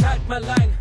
[0.00, 0.76] Schalt mal ein,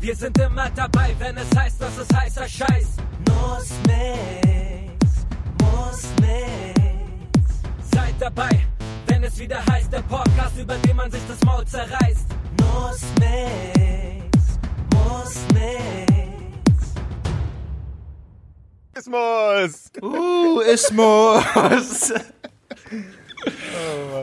[0.00, 2.96] wir sind immer dabei, wenn es heißt, dass es heißer Scheiß.
[3.28, 5.26] Muss nix,
[5.60, 7.60] muss nix.
[7.92, 8.48] Seid dabei,
[9.08, 12.28] wenn es wieder heißt, der Podcast, über den man sich das Maul zerreißt.
[12.62, 14.58] Muss nix,
[14.94, 16.94] muss nix.
[18.94, 19.90] Ismus!
[20.00, 22.12] Uh, Ismus.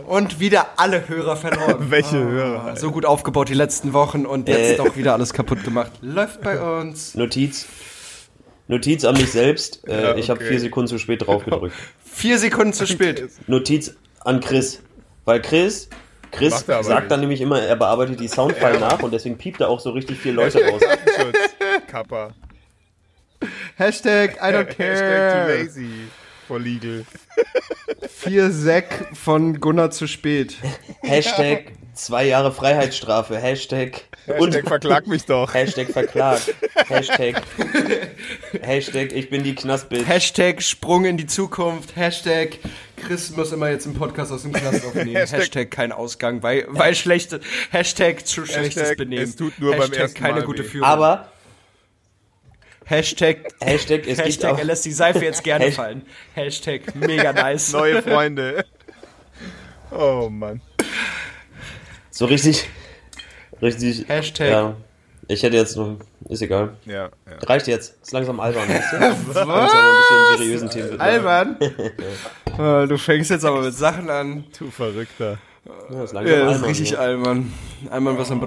[0.08, 1.76] Und wieder alle Hörer verloren.
[1.90, 2.76] Welche Hörer?
[2.76, 4.78] So gut aufgebaut die letzten Wochen und jetzt Äh.
[4.78, 5.92] doch wieder alles kaputt gemacht.
[6.02, 7.16] Läuft bei uns.
[7.16, 7.66] Notiz.
[8.68, 9.88] Notiz an mich selbst.
[9.88, 10.50] Äh, Ja, Ich habe okay.
[10.50, 11.76] vier Sekunden zu spät drauf gedrückt.
[12.04, 13.30] Vier Sekunden zu spät.
[13.48, 14.82] Notiz an Chris.
[15.26, 15.90] Weil Chris,
[16.32, 17.12] Chris er sagt nicht.
[17.12, 20.18] dann nämlich immer, er bearbeitet die Soundfile nach und deswegen piept da auch so richtig
[20.20, 20.82] viele Leute raus.
[21.88, 22.32] Kappa.
[23.78, 25.64] Hashtag I don't Hashtag too care.
[25.64, 25.90] lazy
[26.48, 27.06] for legal.
[28.10, 30.56] Vier Sek von Gunnar zu spät.
[31.02, 33.38] Hashtag zwei Jahre Freiheitsstrafe.
[33.38, 35.54] Hashtag, Hashtag verklag mich doch.
[35.54, 36.54] Hashtag verklagt.
[36.88, 37.42] Hashtag,
[38.62, 40.08] Hashtag ich bin die Knastbild.
[40.08, 41.96] Hashtag Sprung in die Zukunft.
[41.96, 42.60] Hashtag
[43.06, 45.16] Chris muss immer jetzt im Podcast aus dem Knast aufnehmen.
[45.18, 47.42] Hashtag- Hashtag, kein Ausgang, weil, weil schlechte.
[47.72, 49.24] Hashtag zu schlechtes Hashtag Benehmen.
[49.24, 50.68] es tut nur beim Hashtag ersten keine Mal gute weh.
[50.68, 50.88] Führung.
[50.88, 51.33] Aber
[52.86, 56.06] Hashtag, Hashtag es gibt Hashtag auch er lässt die Seife jetzt gerne Hasht- fallen.
[56.34, 57.72] Hashtag mega nice.
[57.74, 58.66] Neue Freunde.
[59.92, 60.62] Oh Mann.
[62.12, 62.68] so richtig,
[63.62, 64.08] richtig.
[64.08, 64.50] Hashtag.
[64.50, 64.76] Ja,
[65.28, 65.98] ich hätte jetzt noch,
[66.30, 66.76] ist egal.
[66.86, 67.10] Ja, ja.
[67.48, 67.96] Reicht jetzt.
[68.02, 69.00] Ist langsam albern, weißt du?
[69.00, 69.36] Was?
[69.48, 70.86] Langsam ein bisschen seriösen Themen.
[70.92, 71.02] widmen.
[71.02, 71.58] Albern.
[71.62, 74.46] Äh, du fängst jetzt aber mit Sachen an.
[74.58, 75.38] Du Verrückter.
[75.90, 76.98] Ja, ist langsam Ja, das ist albern, richtig ja.
[77.00, 77.54] albern.
[77.90, 78.42] Albern was am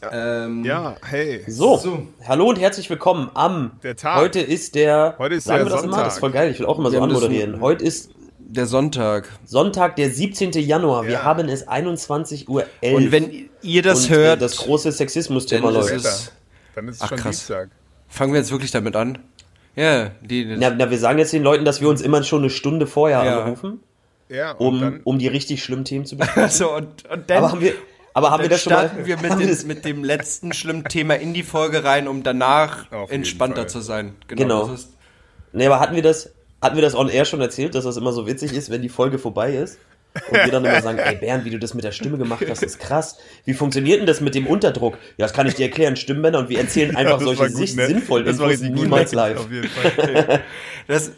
[0.00, 0.44] Brattern.
[0.60, 1.42] Ähm, Ja, hey.
[1.46, 2.06] So, So.
[2.26, 3.72] hallo und herzlich willkommen am.
[3.82, 4.16] Der Tag.
[4.18, 5.14] Heute ist der.
[5.18, 5.92] Heute ist sagen der wir das immer?
[5.92, 6.04] Sonntag.
[6.06, 6.50] Das ist voll geil.
[6.50, 7.56] Ich will auch immer so anmoderieren.
[7.56, 8.10] so- Heute ist
[8.52, 9.28] Der Sonntag.
[9.44, 10.52] Sonntag, der 17.
[10.60, 11.04] Januar.
[11.04, 11.22] Wir Ja.
[11.24, 12.64] haben es 21.11 Uhr.
[12.82, 15.92] Und wenn ihr das und, hört, das große Sexismus-Thema ist läuft.
[16.04, 16.32] es-
[16.74, 17.36] Dann ist es Ach, schon krass.
[17.36, 17.68] Dienstag.
[18.08, 19.18] fangen wir jetzt wirklich damit an.
[19.76, 20.44] Ja, die.
[20.58, 23.22] Na, na, wir sagen jetzt den Leuten, dass wir uns immer schon eine Stunde vorher
[23.24, 23.42] Ja.
[23.44, 23.80] anrufen,
[24.28, 25.00] Ja, um, dann.
[25.04, 26.42] um die richtig schlimmen Themen zu besprechen.
[26.42, 27.74] also, und, und dann, aber haben wir,
[28.20, 28.88] aber haben wir das schon mal?
[28.88, 32.86] starten wir mit, das- mit dem letzten schlimmen Thema in die Folge rein, um danach
[33.08, 33.68] entspannter Fall.
[33.68, 34.14] zu sein.
[34.28, 34.68] Genau.
[34.68, 34.92] das ist-
[35.52, 36.30] Nee, aber hatten wir das,
[36.62, 38.88] hatten wir das on air schon erzählt, dass das immer so witzig ist, wenn die
[38.88, 39.78] Folge vorbei ist?
[40.28, 42.64] Und wir dann immer sagen, ey Bernd, wie du das mit der Stimme gemacht hast,
[42.64, 43.18] ist krass.
[43.44, 44.94] Wie funktioniert denn das mit dem Unterdruck?
[45.16, 47.76] Ja, das kann ich dir erklären, Stimmbänder und wir erzählen einfach das solche gut, sich
[47.76, 47.86] ne?
[47.86, 49.16] sinnvollen Das Infos gut, niemals ne?
[49.16, 49.38] live.
[49.38, 50.40] Auf jeden Fall.
[50.88, 51.12] Das,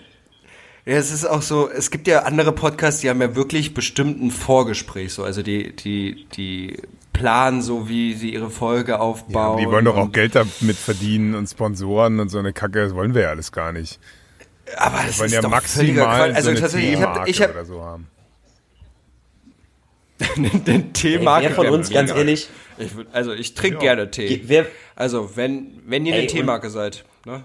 [0.84, 4.20] ja, es ist auch so, es gibt ja andere Podcasts, die haben ja wirklich bestimmt
[4.22, 6.76] ein Vorgespräch, so, also die, die, die
[7.12, 9.58] planen so, wie sie ihre Folge Ja, aufbauen.
[9.58, 12.82] die wollen doch auch Geld damit verdienen und Sponsoren und so eine Kacke.
[12.84, 14.00] Das wollen wir ja alles gar nicht.
[14.76, 16.36] Aber das Wir wollen ist ja doch völliger maximal Quatsch.
[16.36, 18.06] Also so eine tatsächlich, ich habe Teemarke ich hab, oder so haben.
[20.66, 21.46] den Teemarke.
[21.48, 23.94] wer von uns, ganz ehrlich, Ich, würd- also ich trinke Ja.
[23.94, 24.42] gerne Tee.
[24.46, 24.66] wer,
[24.96, 27.44] Also wenn, wenn ihr Ey, eine Teemarke seid, ne?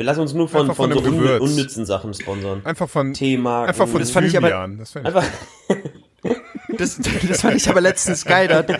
[0.00, 2.62] Wir lassen uns nur von, von, von so unnü unnützen Sachen sponsern.
[2.64, 3.68] Einfach von, Teemarken.
[3.68, 4.48] einfach von Das fand ich aber-.
[4.78, 5.26] Das fand ich Einfach,
[6.78, 8.48] Das, das fand ich aber letztens geil.
[8.48, 8.78] Da, das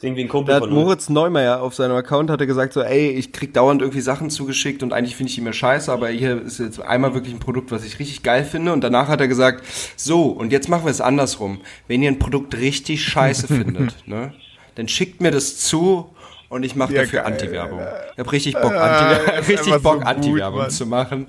[0.00, 0.76] klingt wie ein Kumpel da von uns.
[0.76, 4.82] Moritz Neumeier auf seinem Account hatte gesagt so, ey, ich krieg dauernd irgendwie Sachen zugeschickt
[4.82, 7.70] und eigentlich finde ich die mir scheiße, aber hier ist jetzt einmal wirklich ein Produkt,
[7.70, 9.64] was ich richtig geil finde und danach hat er gesagt,
[9.94, 11.60] so, und jetzt machen wir es andersrum.
[11.86, 14.32] Wenn ihr ein Produkt richtig scheiße findet, ne,
[14.74, 16.10] dann schickt mir das zu
[16.48, 17.80] und ich mache Ja, dafür Anti-Werbung.
[18.12, 21.26] Ich habe richtig Bock, Anti richtig so Bock gut, Anti-Werbung zu machen.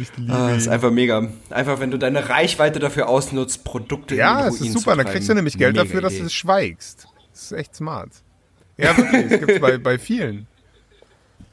[0.00, 1.28] Ich liebe Ah, ist einfach mega.
[1.50, 4.96] Einfach, wenn du deine Reichweite dafür ausnutzt, Produkte in Ja, den es ist super.
[4.96, 6.24] Dann kriegst du nämlich Geld Mega dafür, dass Idee.
[6.24, 7.08] du schweigst.
[7.32, 8.10] Das ist echt smart.
[8.76, 9.32] Ja, wirklich.
[9.32, 10.46] Es gibt bei, bei vielen.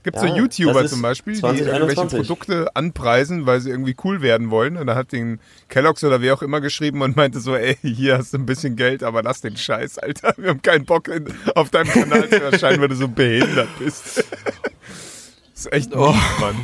[0.05, 2.19] Gibt so Ja, YouTuber das ist zum Beispiel, die irgendwelche 2021.
[2.27, 4.77] Produkte anpreisen, weil sie irgendwie cool werden wollen.
[4.77, 8.17] Und da hat den Kellogg's oder wer auch immer geschrieben und meinte so, ey, hier
[8.19, 10.33] hast du ein bisschen Geld, aber lass den Scheiß, Alter.
[10.37, 14.17] Wir haben keinen Bock, in, auf deinem Kanal zu erscheinen, weil du so behindert bist.
[14.17, 16.11] Das ist echt Oh.
[16.11, 16.55] mies, Mann.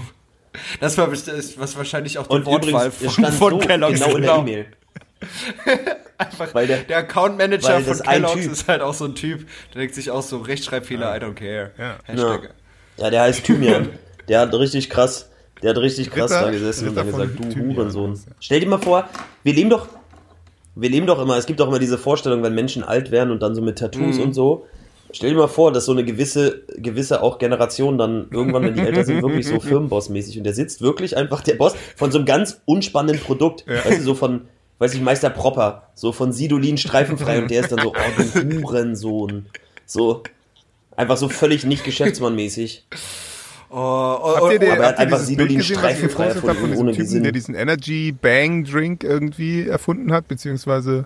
[0.80, 4.00] Das war was wahrscheinlich auch Wortwahl übrigens, es von, von so Kellogg's.
[4.00, 4.66] genau in der E-Mail.
[6.18, 9.48] Einfach, Weil der, der- Account Manager weil von Kellogg's ist halt auch so ein Typ,
[9.74, 11.72] der denkt sich auch so Rechtschreibfehler, I don't care.
[11.80, 11.98] Ja.
[12.04, 12.54] Hashtag.
[13.02, 13.90] Ja, der heißt Thymian.
[14.28, 15.30] Der hat richtig krass,
[15.62, 18.18] der hat richtig krass Ritter- da gesessen und dann Ritter gesagt, du Hurensohn.
[18.40, 19.10] Stell dir mal vor,
[19.44, 19.88] wir leben doch,
[20.76, 23.42] wir leben doch immer, es gibt doch immer diese Vorstellung, wenn Menschen alt werden und
[23.42, 24.22] dann so mit Tattoos Mhm.
[24.24, 24.68] und so.
[25.12, 28.82] Stell dir mal vor, dass so eine gewisse, gewisse auch Generation dann irgendwann, wenn die
[28.82, 32.26] älter sind, wirklich so Firmenboss-mäßig und der sitzt wirklich einfach, der Boss, von so einem
[32.28, 34.42] ganz unspannenden Produkt, weißt du, so von,
[34.80, 38.62] weiß ich, Meister Propper, so von Sidolin streifenfrei und der ist dann so, oh, du
[38.62, 39.48] Hurensohn.
[39.86, 40.24] So,
[41.02, 42.86] einfach so völlig nicht geschäftsmannmäßig.
[43.74, 46.92] Oh, oh, Habt ihr, den, Aber er hat einfach Sidolin streifenfrei von erfunden, diesem ohne
[46.92, 47.24] Typen, Gesinn.
[47.24, 51.06] der diesen Energy Bang Drink irgendwie erfunden hat, beziehungsweise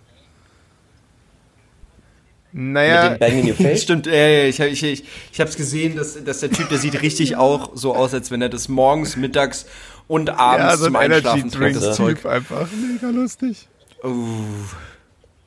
[2.51, 3.83] Naja, Mit dem Bang in your face?
[3.83, 6.79] Stimmt, ja, ja, ich, ich, ich, ich habe es gesehen, dass, dass der Typ, der
[6.79, 9.67] sieht richtig auch so aus, als wenn er das morgens, mittags
[10.07, 12.15] und abends ja, so ein zum Einschlafen Energy trinkt, das Zeug.
[12.17, 12.67] Typ einfach.
[12.71, 13.67] Mega lustig.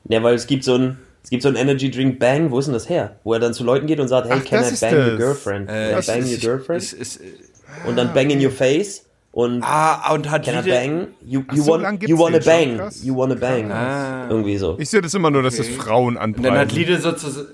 [0.07, 2.65] Ja, weil es gibt so ein, es gibt so ein Energy Drink Bang, wo ist
[2.65, 3.17] denn das her?
[3.23, 5.05] Wo er dann zu Leuten geht und sagt, hey, Ach, can I ist bang your
[5.05, 5.17] das.
[5.19, 5.69] girlfriend?
[5.69, 6.81] Äh, can I bang ist- your girlfriend?
[6.81, 7.21] es ist-
[7.85, 11.07] und dann bang in your face und Ah, und hat can I Lieder- bang?
[11.23, 12.77] You, Ach, you, so want, you wanna bang?
[12.77, 13.03] krass.
[13.03, 13.71] You wanna bang?
[13.71, 14.27] Ah.
[14.27, 14.75] Irgendwie so.
[14.79, 16.75] Ich sehe das immer nur, dass das Frauen Und dann hat anpreisen.
[16.79, 17.47] Liede sozusagen.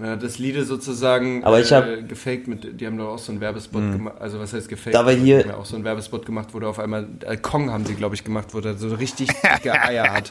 [0.00, 3.32] Ja, das Liede sozusagen Aber ich hab- äh, gefaked mit, die haben doch auch so
[3.32, 4.94] einen Werbespot gemacht, also was heißt gefaked?
[4.94, 7.08] Da war hier- Die haben ja auch so einen Werbespot gemacht, wo der auf einmal,
[7.26, 10.30] äh, Kong haben sie glaube ich gemacht, wo der so richtig dicke Eier hat.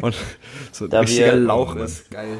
[0.00, 0.14] Und
[0.72, 2.38] so ein Da richtiger wir- Lauch ist, geil.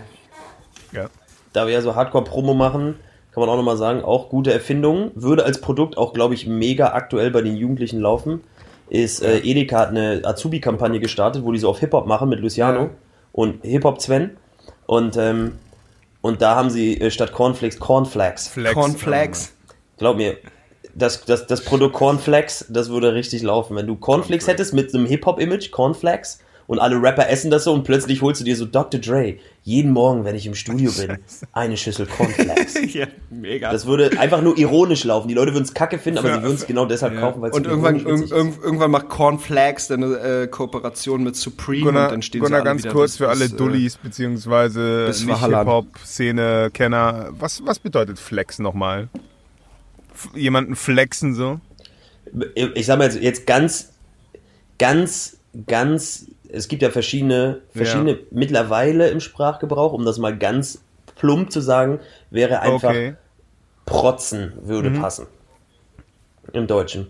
[0.93, 1.06] Ja.
[1.52, 2.96] da wir ja so Hardcore-Promo machen,
[3.32, 5.11] kann man auch nochmal sagen, auch gute Erfindung.
[5.14, 8.43] Würde als Produkt auch, glaube ich, mega aktuell bei den Jugendlichen laufen.
[8.91, 12.81] Ist, äh, Edeka hat eine Azubi-Kampagne gestartet, wo die so auf Hip-Hop machen mit Luciano
[12.82, 12.91] Ja.
[13.32, 14.37] und Hip-Hop-Sven.
[14.87, 15.52] Und, ähm,
[16.20, 18.52] und da haben sie äh, statt Cornflakes Cornflakes.
[18.73, 19.55] Cornflakes.
[19.99, 20.37] Glaub mir,
[20.94, 23.76] das, das, das Produkt Cornflakes, das würde richtig laufen.
[23.76, 27.85] Wenn du Cornflakes hättest mit einem Hip-Hop-Image, Cornflakes, und alle Rapper essen das so und
[27.85, 28.99] plötzlich holst du dir so Dr.
[28.99, 31.19] Dre, jeden Morgen, wenn ich im Studio bin,
[31.52, 32.75] eine Schüssel Cornflakes.
[32.94, 33.70] ja, mega.
[33.70, 35.29] Das würde einfach nur ironisch laufen.
[35.29, 36.37] Die Leute würden es kacke finden, aber Ja.
[36.37, 38.32] sie würden es genau deshalb kaufen, weil es und so irgendwann, irg ist.
[38.32, 42.61] irg irgendwann macht Cornflakes dann eine äh, Kooperation mit Supreme und Gunnar, dann stehen Gunnar
[42.61, 45.12] sie ganz kurz bis- für alle äh, Dullis beziehungsweise.
[45.12, 47.29] Hip-Hop-Szene-Kenner.
[47.38, 49.08] Was, was bedeutet Flex nochmal?
[50.35, 51.61] Jemanden flexen so?
[52.55, 53.93] Ich sag mal jetzt, jetzt ganz,
[54.79, 58.19] ganz, ganz, es gibt ja verschiedene, verschiedene Ja.
[58.31, 60.83] mittlerweile im Sprachgebrauch, um das mal ganz
[61.17, 62.01] plump zu sagen,
[62.31, 63.15] wäre einfach Okay.
[63.87, 65.01] protzen würde Mhm.
[65.01, 65.27] passen.
[66.53, 67.09] Im Deutschen.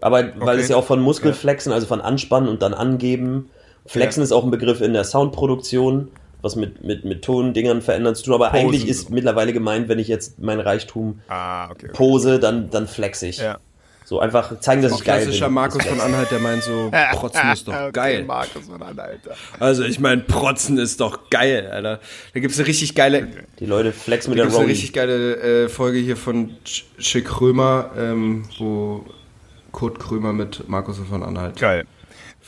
[0.00, 0.60] Aber weil Okay.
[0.60, 3.50] es ja auch von Muskelflexen, also von Anspannen und dann angeben.
[3.86, 4.24] Flexen Ja.
[4.24, 6.08] ist auch ein Begriff in der Soundproduktion,
[6.42, 8.34] was mit, mit, mit Tondingern verändern zu tun.
[8.34, 11.86] Aber Posen eigentlich ist mittlerweile gemeint, wenn ich jetzt mein Reichtum Ah, okay.
[11.86, 11.92] okay.
[11.94, 13.38] pose, dann, dann flex ich.
[13.38, 13.58] Ja.
[14.04, 15.54] So einfach zeigen, dass ich geil klassischer bin.
[15.54, 18.24] Markus von Anhalt, der meint so, Protzen ist doch Okay, geil.
[18.24, 19.10] Markus von Alter.
[19.60, 22.00] Also ich meine, Protzen ist doch geil, Alter.
[22.32, 24.72] Da gibt's eine richtig geile, Die Leute flexen mit da der gibt's eine Rolli.
[24.72, 29.04] richtig geile äh, Folge hier von Sch- Schick Krömer, ähm, wo
[29.72, 31.56] Kurt Krömer mit Markus von Anhalt.
[31.56, 31.84] Geil.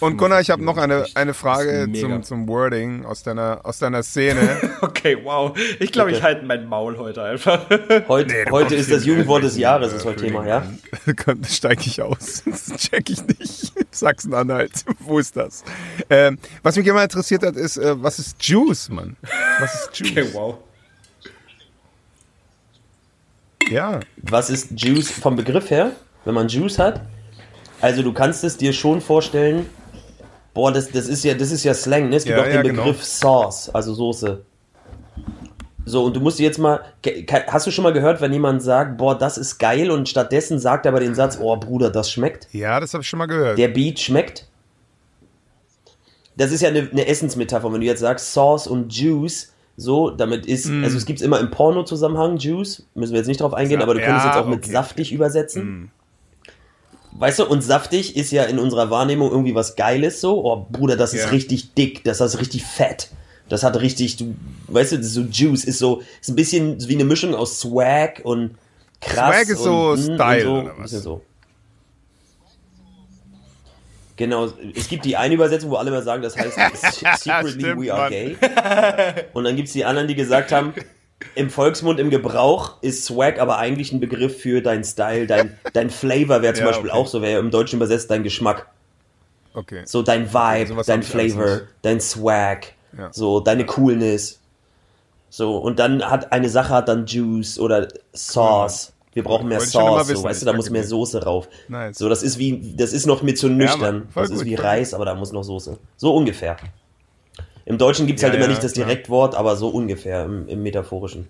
[0.00, 4.02] Und Gunnar, ich habe noch eine, eine Frage zum, zum Wording aus deiner, aus deiner
[4.02, 4.58] Szene.
[4.82, 5.56] Okay, wow.
[5.78, 6.26] Ich glaube, ich Bitte.
[6.26, 7.68] halte mein Maul heute einfach.
[8.08, 10.64] Heute, Nee, heute ist das Jugendwort des äh, Jahres, äh, ist heute Thema, ja?
[11.24, 12.42] Komm, steig ich aus.
[12.50, 13.72] Das check ich nicht.
[13.90, 14.72] Sachsen-Anhalt.
[15.00, 15.64] Wo ist das?
[16.08, 19.16] Ähm, was mich immer interessiert hat, ist, äh, was ist Juice, Mann?
[19.58, 20.10] Was ist Juice?
[20.10, 20.58] Okay, wow.
[23.68, 24.00] Ja.
[24.16, 25.92] Was ist Juice vom Begriff her,
[26.24, 27.02] wenn man Juice hat?
[27.80, 29.66] Also du kannst es dir schon vorstellen,
[30.54, 32.16] boah, das, das ist ja, das ist ja Slang, ne?
[32.16, 32.84] Es gibt Ja, auch den ja, genau.
[32.84, 34.42] Begriff Sauce, also Soße.
[35.86, 36.80] So, und du musst jetzt mal,
[37.48, 40.86] hast du schon mal gehört, wenn jemand sagt, boah, das ist geil und stattdessen sagt
[40.86, 42.48] er aber den Satz, oh Bruder, das schmeckt?
[42.52, 43.58] Ja, das habe ich schon mal gehört.
[43.58, 44.46] Der Beat schmeckt?
[46.36, 50.46] Das ist ja eine, eine Essensmetapher, wenn du jetzt sagst Sauce und Juice, so, damit
[50.46, 50.84] ist, Mm.
[50.84, 54.00] also es gibt immer im Porno-Zusammenhang Juice, müssen wir jetzt nicht drauf eingehen, aber du
[54.00, 54.70] könntest ja, jetzt auch mit okay.
[54.70, 54.72] Mm.
[54.72, 55.90] saftig übersetzen.
[57.20, 60.42] Weißt du, und saftig ist ja in unserer Wahrnehmung irgendwie was Geiles so.
[60.44, 61.28] Oh, Bruder, das ist Ja.
[61.30, 63.08] richtig dick, das ist richtig fett.
[63.50, 64.34] Das hat richtig, du,
[64.68, 68.56] weißt du, so Juice ist so, ist ein bisschen wie eine Mischung aus Swag und
[69.02, 69.34] krass.
[69.44, 70.90] Swag ist so und, mm, Style, und so, oder was?
[70.90, 71.22] so.
[74.16, 76.54] Genau, es gibt die eine Übersetzung, wo alle mal sagen, das heißt
[77.22, 78.10] Secretly Stimmt, we are Mann.
[78.10, 78.36] gay.
[79.32, 80.74] Und dann gibt es die anderen, die gesagt haben,
[81.34, 85.90] im Volksmund, im Gebrauch ist Swag aber eigentlich ein Begriff für dein Style, dein, dein
[85.90, 86.98] Flavor wäre zum Ja, Beispiel okay.
[86.98, 88.66] auch so, wäre im Deutschen übersetzt dein Geschmack.
[89.54, 89.82] Okay.
[89.84, 93.12] So dein Vibe, sowas dein Flavor, dein Swag, Ja.
[93.12, 94.38] so deine Coolness.
[95.28, 98.92] So, und dann hat eine Sache hat dann Juice oder Sauce.
[99.12, 100.84] Wir brauchen mehr Sauce, so, weißt du, da muss mehr.
[100.84, 101.48] Soße rauf.
[101.68, 101.98] Nice.
[101.98, 104.08] So, das ist wie, das ist noch mir zu nüchtern.
[104.12, 105.78] Voll das ist wie Reis, aber da muss noch Soße.
[105.96, 106.56] So ungefähr.
[107.70, 108.72] Im Deutschen gibt es Ja, halt immer ja, nicht das.
[108.72, 111.28] Direktwort, aber so ungefähr im, im Metaphorischen.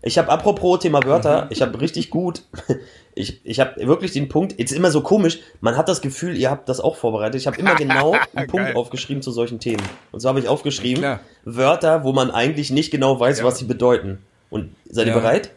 [0.00, 1.04] Ich habe apropos Thema Mhm.
[1.04, 2.42] Wörter, ich habe richtig gut,
[3.14, 6.50] ich, ich habe wirklich den Punkt, jetzt immer so komisch, man hat das Gefühl, ihr
[6.50, 8.74] habt das auch vorbereitet, ich habe immer genau einen Punkt Geil.
[8.76, 9.82] aufgeschrieben zu solchen Themen.
[10.12, 11.20] Und so habe ich aufgeschrieben, Klar.
[11.44, 13.44] Wörter, wo man eigentlich nicht genau weiß, Ja.
[13.44, 14.20] was sie bedeuten.
[14.48, 15.50] Und seid ihr bereit?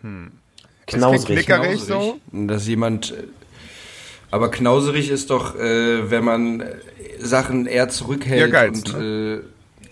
[0.00, 0.32] Hm.
[0.86, 1.44] Knausrig.
[1.46, 2.16] Knauserig so?
[2.32, 3.12] Dass jemand.
[4.36, 6.76] Äh, Aber knauserig ist doch, äh, wenn man äh,
[7.18, 9.40] Sachen eher zurückhält Ja, Geiz, und äh,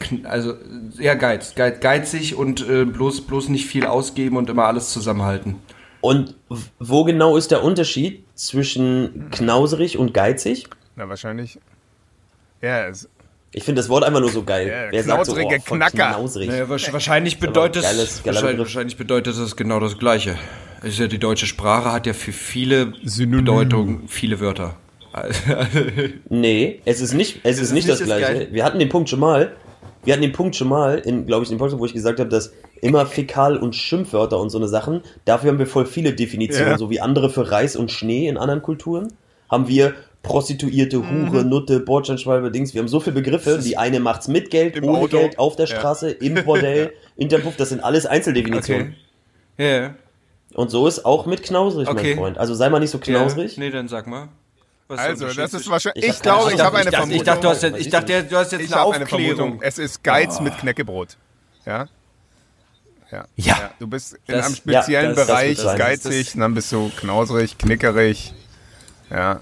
[0.01, 0.55] kn- also
[0.99, 5.57] eher geiz, geiz, geizig und äh, bloß bloß nicht viel ausgeben und immer alles zusammenhalten.
[6.01, 6.35] Und
[6.79, 10.67] wo genau ist der Unterschied zwischen knauserig und geizig?
[10.97, 11.59] Na, wahrscheinlich.
[12.61, 13.09] Ja, es,
[13.53, 14.69] Ich finde das Wort einfach nur so geil.
[14.69, 15.91] Ja, Wer sagt so, oh, Knacker.
[16.11, 16.49] Knausrig.
[16.49, 20.37] Naja, wahrscheinlich bedeutet, geiles- wahrscheinlich, wahrscheinlich bedeutet das genau das Gleiche.
[20.85, 23.45] Es ist ja die deutsche Sprache hat ja für viele Synonym.
[23.45, 24.77] Bedeutungen viele Wörter.
[26.29, 28.35] Nee, es ist nicht, es ist nicht das, nicht das Gleiche.
[28.39, 28.53] Gleiche.
[28.53, 29.53] Wir hatten den Punkt schon mal,
[30.05, 32.19] wir hatten den Punkt schon mal, in, glaube ich, in dem Podcast, wo ich gesagt
[32.21, 36.13] habe, dass immer Fäkal- und Schimpfwörter und so eine Sachen, dafür haben wir voll viele
[36.15, 36.79] Definitionen, Ja.
[36.79, 39.13] so wie andere für Reis und Schnee in anderen Kulturen,
[39.49, 41.31] haben wir Prostituierte, Mhm.
[41.31, 42.73] Hure, Nutte, Bordsteinschwalbe, Dings.
[42.75, 43.61] Wir haben so viele Begriffe.
[43.63, 45.19] Die eine macht's mit Geld, Im ohne Auto.
[45.19, 45.77] Geld, auf der Ja.
[45.77, 47.57] Straße, im Bordell, in der Puff.
[47.57, 48.95] Das sind alles Einzeldefinitionen.
[49.59, 49.81] Okay.
[49.83, 49.95] Ja.
[50.55, 52.11] Und so ist auch mit knausrig, Okay.
[52.15, 52.39] mein Freund.
[52.39, 53.57] Also sei mal nicht so knausrig.
[53.57, 53.61] Ja.
[53.65, 54.29] Nee, dann sag mal.
[54.87, 56.05] Was Also, das ist wahrscheinlich.
[56.05, 57.17] Ich glaube, ich habe eine ich Vermutung.
[57.17, 59.37] ich dachte, du hast jetzt, ich dachte, du hast jetzt Ich eine eine Aufklärung.
[59.37, 59.63] Vermutung.
[59.63, 61.17] Es ist Geiz mit Knäckebrot.
[61.67, 61.89] Ja?
[63.11, 63.25] Ja.
[63.37, 63.71] Ja.
[63.79, 66.91] Du bist in Das- einem speziellen ja, das- Bereich geizig, Das- und dann bist du
[66.97, 68.35] knausrig, knickerig.
[69.11, 69.41] Ja.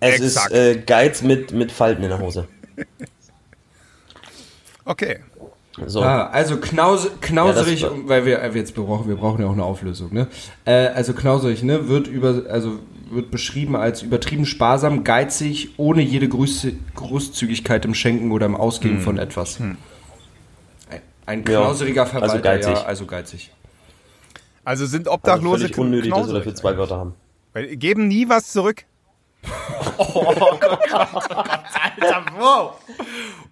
[0.00, 0.50] Es Exakt.
[0.52, 2.48] ist äh, Geiz mit, mit Falten in der Hose.
[4.86, 5.20] Okay.
[5.86, 6.02] So.
[6.02, 9.64] Ah, also knaus, knauserig, Ja, weil wir äh, jetzt brauchen wir brauchen ja auch eine
[9.64, 10.28] Auflösung, ne?
[10.64, 12.78] Äh, also knauserig, ne, wird über also
[13.10, 19.00] wird beschrieben als übertrieben sparsam, geizig, ohne jede Groß, Großzügigkeit im Schenken oder im Ausgeben
[19.00, 19.60] von etwas.
[19.60, 19.76] Ein,
[21.26, 22.72] ein Ja, knauseriger also Verwalter, geizig.
[22.74, 23.50] ja, also geizig.
[24.64, 27.14] Also sind Also Obdachlose völlig unnötig, dass wir dafür zwei Wörter haben.
[27.52, 28.84] Weil geben nie was zurück.
[31.82, 32.72] Alter, wow.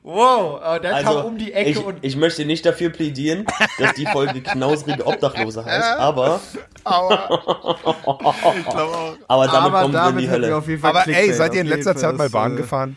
[0.03, 3.47] Wow, äh, der Also, ich, ich möchte nicht dafür plädieren,
[3.79, 6.41] dass die Folge knausrige Obdachlose heißt, aber,
[6.85, 7.13] Aber.
[8.59, 9.17] ich glaube auch.
[9.29, 10.55] aber damit kommen wir in die Hölle.
[10.83, 12.97] Aber ey, seid ihr in letzter Zeit mal Bahn gefahren?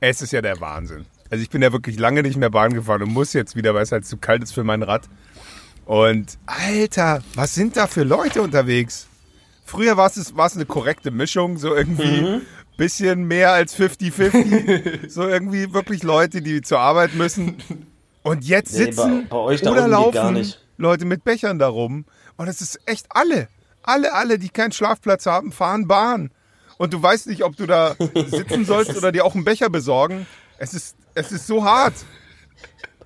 [0.00, 1.04] Es ist ja der Wahnsinn.
[1.30, 3.82] Also ich bin ja wirklich lange nicht mehr Bahn gefahren und muss jetzt wieder, weil
[3.82, 5.02] es halt zu kalt ist für mein Rad.
[5.84, 9.09] Und Alter, was sind da für Leute unterwegs?
[9.70, 12.40] Früher war es, war es eine korrekte Mischung, so irgendwie Mhm.
[12.76, 15.08] bisschen mehr als 50-50.
[15.08, 17.56] so irgendwie wirklich Leute, die zur Arbeit müssen.
[18.22, 20.52] Und jetzt Nee, sitzen bei- bei da oder laufen.
[20.76, 22.04] Leute mit Bechern da rum.
[22.36, 23.48] Und es ist echt alle.
[23.82, 26.30] Alle, alle, die keinen Schlafplatz haben, fahren Bahn.
[26.76, 27.94] Und du weißt nicht, ob du da
[28.26, 30.26] sitzen sollst oder dir auch einen Becher besorgen.
[30.58, 31.94] Es ist, es ist so hart.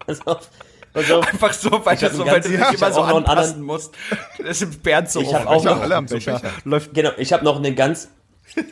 [0.07, 0.49] Pass auf,
[0.95, 1.27] auf.
[1.27, 3.95] Einfach so, weil, hab so, einen weil du dich ich immer so anpassen anderen- musst.
[4.39, 5.21] Das ist Bernd so.
[5.21, 6.41] Ich hab oh, auch Ja, noch- alle so Becher.
[6.65, 8.09] Läuft Genau, ich habe noch einen ganz.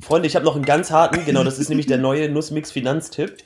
[0.00, 3.36] Freunde, ich habe noch einen ganz harten, genau, das ist nämlich der neue Nussmix-Finanztipp.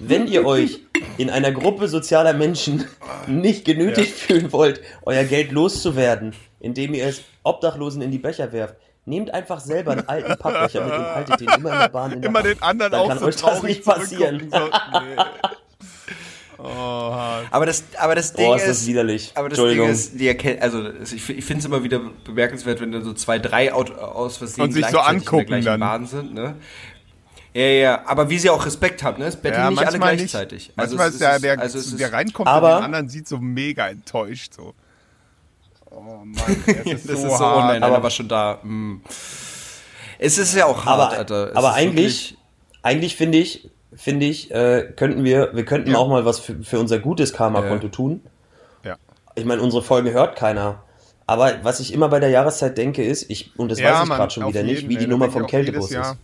[0.00, 0.80] Wenn ihr euch
[1.18, 2.86] in einer Gruppe sozialer Menschen
[3.26, 8.76] nicht genötigt fühlen wollt, euer Geld loszuwerden, indem ihr es Obdachlosen in die Becher werft,
[9.04, 12.22] nehmt einfach selber einen alten Pappbecher mit und haltet den immer in der Bahn in
[12.22, 12.48] der Immer Hand.
[12.48, 14.48] den anderen Dann auch kann so euch das traurig nicht passieren.
[14.50, 15.22] So, nee.
[16.58, 16.64] Oh.
[16.64, 19.32] Aber das, aber das Ding Boah, ist ist, das widerlich.
[19.36, 19.58] Aber das.
[19.58, 23.12] Ding ist, die erkennen, also ich, ich finde es immer wieder bemerkenswert, wenn da so
[23.12, 25.80] zwei, drei Auto, aus Versehen Und sich so angucken in der gleichen dann.
[25.80, 26.56] Bahn sind, ne?
[27.54, 29.26] Ja, ja, aber wie sie auch Respekt haben, ne?
[29.26, 30.66] Es betteln Ja, nicht alle manchmal gleichzeitig.
[30.68, 30.76] Nicht.
[30.76, 33.88] Manchmal es ist der, der, also der reinkommt Aber- und den anderen sieht so mega
[33.88, 34.54] enttäuscht.
[34.54, 34.74] So.
[35.90, 36.34] Oh Mann,
[36.66, 37.72] es ist das so, ist so, oh hart.
[37.72, 38.58] nein, Aber- war schon da.
[38.62, 39.00] mm.
[40.18, 41.50] Es ist ja auch hart, aber, Alter.
[41.50, 42.36] Es aber eigentlich,
[42.82, 45.98] eigentlich finde ich, finde ich, äh, könnten wir, wir könnten Ja.
[45.98, 48.22] auch mal was für, für unser gutes Karma-Konto tun.
[48.84, 48.96] Ja.
[49.34, 50.84] Ich meine, unsere Folge hört keiner.
[51.26, 54.08] Aber was ich immer bei der Jahreszeit denke, ist, ich, und das Ja, weiß ich
[54.14, 56.16] gerade schon wieder nicht, jeden, wie ey, die Nummer vom Kältebus ist.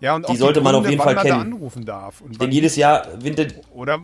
[0.00, 1.40] Ja, und Die sollte man auf jeden Fall kennen.
[1.40, 2.22] anrufen darf.
[2.22, 3.98] Und Denn jedes Jahr windet, oder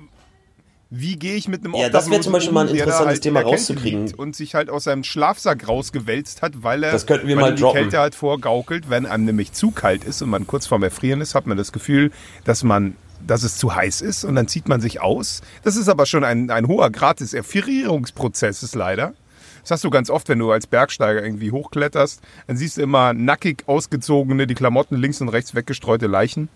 [0.89, 3.41] wie gehe ich mit einem Ja, das wäre zum Beispiel mal ein interessantes halt Thema
[3.41, 4.15] rauszukriegen.
[4.15, 7.63] Und sich halt aus seinem Schlafsack rausgewälzt hat, weil er Das könnten wir mal die
[7.63, 7.83] droppen.
[7.83, 8.89] Kälte halt vorgaukelt.
[8.89, 11.73] Wenn einem nämlich zu kalt ist und man kurz vorm Erfrieren ist, hat man das
[11.73, 12.13] Gefühl,
[12.45, 15.41] dass man dass es zu heiß ist und dann zieht man sich aus.
[15.65, 19.15] Das ist aber schon ein, ein hoher Grad des Erfrierungsprozesses leider.
[19.63, 22.21] Das hast du ganz oft, wenn du als Bergsteiger irgendwie hochkletterst.
[22.47, 26.49] Dann siehst du immer nackig ausgezogene, die Klamotten links und rechts weggestreute Leichen.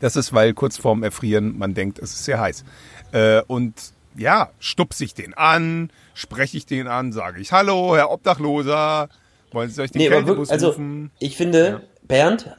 [0.00, 2.64] Das ist, weil kurz vorm Erfrieren man denkt, es ist sehr heiß.
[3.12, 3.74] Äh, und
[4.16, 9.08] ja, stupse ich den an, spreche ich den an, sage ich, hallo, Herr Obdachloser,
[9.52, 11.10] wollen Sie euch den nee, Kältebus also, rufen?
[11.18, 12.56] ich finde, Bernd,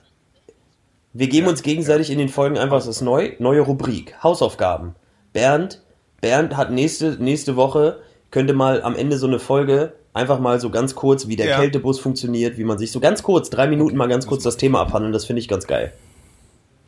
[1.13, 4.95] wir geben uns gegenseitig in den Folgen einfach das neu, neue Rubrik, Hausaufgaben.
[5.31, 5.81] Bernd,
[6.21, 8.01] Bernd hat nächste, nächste Woche,
[8.31, 11.57] könnte mal am Ende so eine Folge einfach mal so ganz kurz, wie der Ja.
[11.57, 14.81] Kältebus funktioniert, wie man sich so ganz kurz, drei Minuten mal ganz kurz das Thema
[14.81, 15.93] abhandeln, das finde ich ganz geil.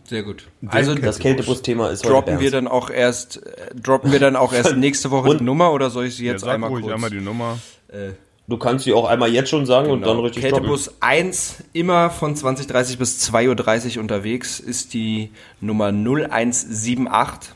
[0.08, 0.48] Sehr gut.
[0.68, 4.54] Also Das Kältebus-Thema ist heute droppen wir dann auch erst, äh, droppen wir dann auch
[4.54, 6.84] erst nächste Woche Und- die Nummer oder soll ich sie Ja, jetzt sag einmal ruhig
[6.84, 6.94] kurz?
[6.96, 7.58] einmal die Nummer.
[8.50, 10.14] Du kannst sie auch einmal jetzt schon sagen und Genau.
[10.16, 10.60] dann richtig droppen.
[10.68, 17.54] Kältebus 1, immer von 20.30 bis 2.30 Uhr unterwegs, ist die Nummer 0178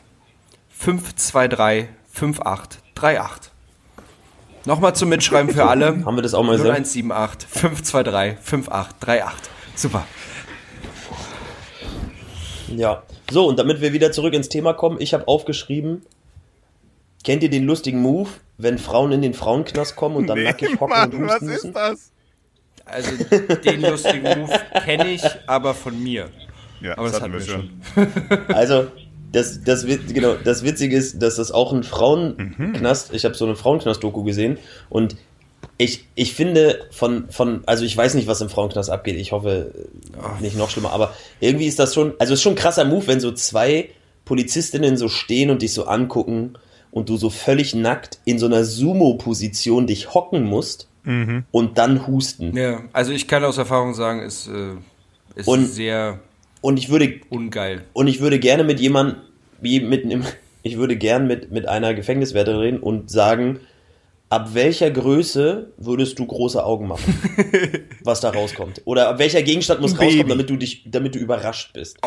[0.70, 3.50] 523 5838.
[4.66, 5.86] Nochmal zum Mitschreiben für alle.
[6.04, 6.68] Haben wir das auch mal gesagt?
[6.86, 9.50] 0178 523 5838.
[9.74, 10.06] Super.
[12.78, 13.02] Ja.
[13.30, 16.02] So, und damit wir wieder zurück ins Thema kommen, ich habe aufgeschrieben,
[17.24, 20.88] kennt ihr den lustigen Move, wenn Frauen in den Frauenknast kommen und dann nackig hocken
[20.88, 21.72] Mann, und was husten ist müssen?
[21.72, 22.12] das?
[22.84, 23.10] Also
[23.64, 26.28] den lustigen Move kenne ich, aber von mir.
[26.80, 28.54] Ja, Aber das hatten hatten wir schon.
[28.54, 28.88] Also,
[29.30, 33.56] das, das, genau, das Witzige ist, dass das auch ein Frauenknast, ich habe so eine
[33.56, 34.58] Frauenknast-Doku gesehen
[34.90, 35.16] und
[35.78, 39.72] ich, ich finde von, von, also ich weiß nicht, was im Frauenknast abgeht, ich hoffe
[40.38, 42.84] äh, nicht noch schlimmer, aber irgendwie ist das schon, also es ist schon ein krasser
[42.84, 43.88] Move, wenn so zwei
[44.24, 46.54] Polizistinnen so stehen und dich so angucken
[46.90, 50.88] und du so völlig nackt in so einer Sumo-Position dich hocken musst
[51.50, 52.56] und dann husten.
[52.56, 54.74] Ja, also ich kann aus Erfahrung sagen, ist, äh,
[55.34, 56.20] ist Und- sehr
[56.60, 57.82] Und ich würde ungeil.
[57.92, 59.16] Und ich würde gerne mit jemandem,
[59.60, 60.22] wie mit einem,
[60.62, 63.58] ich würde gern mit, mit einer Gefängniswärterin reden und sagen,
[64.32, 68.80] ab welcher Größe würdest du große Augen machen, was da rauskommt?
[68.86, 70.04] Oder ab welcher Gegenstand muss Baby.
[70.06, 71.98] rauskommen, damit du dich, damit du überrascht bist?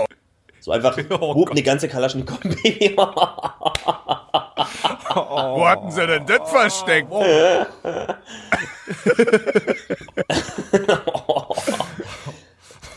[0.59, 2.95] So einfach, Oh hup, eine ganze Kalaschnikow, Baby.
[2.97, 3.05] Wo
[5.67, 7.11] hatten sie denn das versteckt?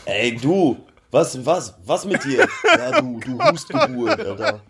[0.05, 0.77] Ey, du,
[1.11, 2.47] was, was, was mit dir?
[2.65, 4.61] Ja, du, du Hustgeburt, Alter.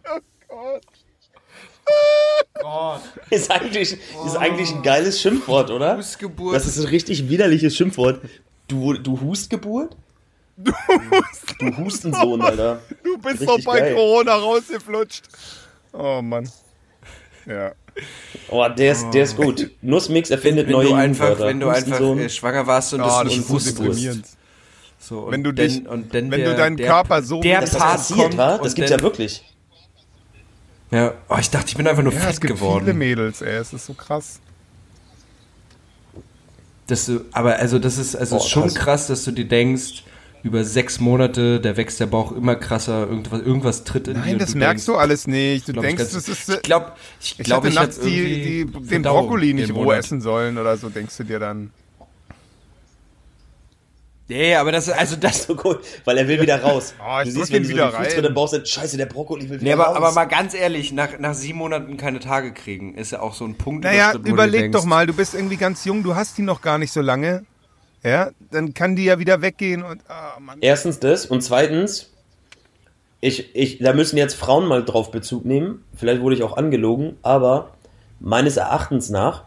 [3.29, 3.93] Ist eigentlich,
[4.25, 5.97] ist eigentlich ein geiles Schimpfwort, oder?
[5.97, 6.55] Hustgeburt.
[6.55, 8.21] Das ist ein richtig widerliches Schimpfwort.
[8.67, 9.95] Du, du Hustgeburt?
[10.57, 10.71] Du,
[11.59, 12.81] du Hustensohn, Alter.
[13.03, 13.95] Du bist Richtig doch bei geil.
[13.95, 15.23] Corona rausgeflutscht.
[15.93, 16.49] Oh Mann.
[17.45, 17.71] Ja.
[18.49, 19.71] Oh, der ist, der ist gut.
[19.81, 22.19] Nussmix erfindet wenn neue du einfach, wenn du einfach Hustensohn.
[22.19, 24.37] äh, schwanger warst und Oh, das das nicht wusstest.
[24.99, 27.61] So, und Wenn du dich- und dann wenn der, du deinen der, Körper so der
[27.61, 28.57] Dass das Part passiert, kommt wa?
[28.57, 29.43] Das und gibt's ja wirklich.
[30.91, 32.85] Ja, oh, ich dachte, ich bin einfach nur Ja, fett es gibt geworden.
[32.85, 33.57] viele Mädels, ey.
[33.57, 34.39] Es ist so krass.
[36.87, 38.75] Dass du, aber also das ist also Boah, ist schon krass.
[38.75, 39.07] krass.
[39.07, 40.03] dass du dir denkst,
[40.41, 44.19] über sechs Monate, da wächst der Bauch immer krasser, irgendwas, irgendwas tritt in dir.
[44.21, 45.67] Nein, das du merkst denkst, du alles nicht.
[45.67, 46.49] Du glaub, ich denkst, ganz- das ist.
[46.49, 49.91] Ich glaube, ich, Ich glaub, hätte ich hab nachts die, die, den Brokkoli nicht roh
[49.91, 51.71] essen sollen oder so, denkst du dir dann.
[54.29, 56.93] Nee, aber das also das So cool, weil er will wieder raus.
[56.99, 58.23] Oh, ich du siehst, wenn die so wieder rein.
[58.23, 59.95] im Bauch sind, scheiße, der Brokkoli will wieder Nee, aber, raus.
[59.97, 63.43] aber mal ganz ehrlich, nach, nach sieben Monaten keine Tage kriegen, ist ja auch so
[63.45, 63.83] ein Punkt.
[63.83, 66.61] Naja, du überleg denkst, doch mal, du bist irgendwie ganz jung, du hast die noch
[66.61, 67.43] gar nicht so lange.
[68.03, 70.01] Ja, dann kann die ja wieder weggehen und.
[70.07, 70.59] Ah, Mann.
[70.61, 72.11] Erstens das und zweitens,
[73.21, 75.83] ich, ich, da müssen jetzt Frauen mal drauf Bezug nehmen.
[75.95, 77.71] Vielleicht wurde ich auch angelogen, aber
[78.19, 79.45] meines Erachtens nach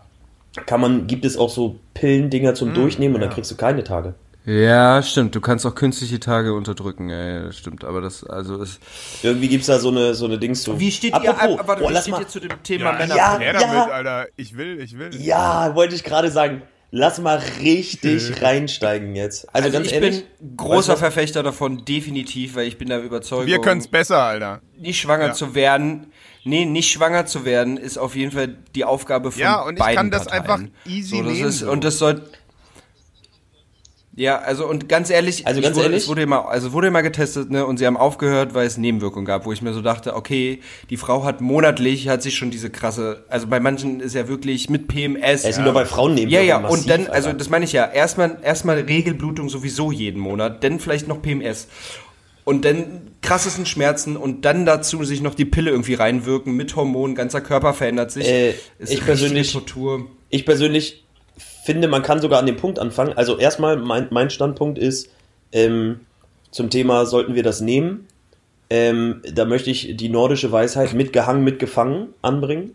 [0.66, 4.14] kann man, gibt es auch so Pillendinger zum Durchnehmen und dann kriegst du keine Tage.
[4.44, 5.34] Ja, stimmt.
[5.34, 7.08] Du kannst auch künstliche Tage unterdrücken.
[7.08, 7.84] Ja, das stimmt.
[7.84, 8.80] Aber das, also ist.
[9.22, 10.80] Irgendwie gibt's da so eine, so eine Dings so.
[10.80, 12.98] Wie steht Apropos, ihr, warte, oh, wie lass steht mal, ihr zu dem Thema Ja,
[12.98, 13.16] Männer?
[13.16, 13.38] ja.
[13.38, 14.26] her damit, Alter.
[14.36, 15.10] Ich will, ich will.
[15.20, 16.62] ja, wollte ich gerade sagen.
[16.94, 19.46] Lass mal richtig reinsteigen jetzt.
[19.54, 20.26] Also, Also ganz ich ehrlich.
[20.40, 24.60] bin großer Verfechter davon, definitiv, weil ich bin der Überzeugung, Wir können's besser, Alter.
[24.78, 25.32] nicht schwanger Ja.
[25.32, 26.08] zu werden.
[26.44, 29.78] Nee, nicht schwanger zu werden, ist auf jeden Fall die Aufgabe von Ja, und ich
[29.78, 30.42] beiden kann das Parteien.
[30.42, 31.70] einfach easy so, das nehmen, Ist, so.
[31.70, 32.22] Und das soll.
[34.14, 36.02] Ja, also und ganz ehrlich, Also ganz wurde, ehrlich?
[36.02, 39.24] es wurde immer, also wurde immer getestet, ne, und sie haben aufgehört, weil es Nebenwirkungen
[39.24, 42.68] gab, wo ich mir so dachte, okay, die Frau hat monatlich, hat sich schon diese
[42.68, 45.44] krasse, also bei manchen ist ja wirklich mit PMS.
[45.44, 47.38] Er ist nur bei Frauen neben Ja, ja, massiv, und dann, also Alter.
[47.38, 51.68] das meine ich ja, erstmal erstmal Regelblutung sowieso jeden Monat, dann vielleicht noch PMS.
[52.44, 57.14] Und dann krassesten Schmerzen und dann dazu sich noch die Pille irgendwie reinwirken mit Hormonen,
[57.14, 58.26] ganzer Körper verändert sich.
[58.28, 60.06] Äh, Ist ich persönlich- Tortur.
[60.28, 61.04] ich persönlich
[61.64, 63.12] finde, man kann sogar an dem Punkt anfangen.
[63.14, 65.08] Also erstmal, mein, mein Standpunkt ist,
[65.52, 66.00] ähm,
[66.50, 68.06] zum Thema, sollten wir das nehmen?
[68.70, 72.74] Ähm, da möchte ich die nordische Weisheit mitgehangen, mitgefangen anbringen.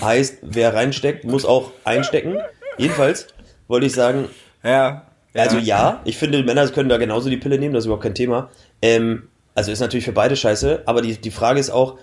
[0.00, 2.36] Heißt, wer reinsteckt, muss auch einstecken.
[2.78, 3.28] Jedenfalls
[3.68, 4.28] wollte ich sagen,
[4.64, 5.06] Ja.
[5.34, 8.14] also ja, ich finde, Männer können da genauso die Pille nehmen, das ist überhaupt kein
[8.14, 8.50] Thema.
[8.80, 11.98] Ähm, also ist natürlich für beide scheiße, aber die, die Frage ist auch,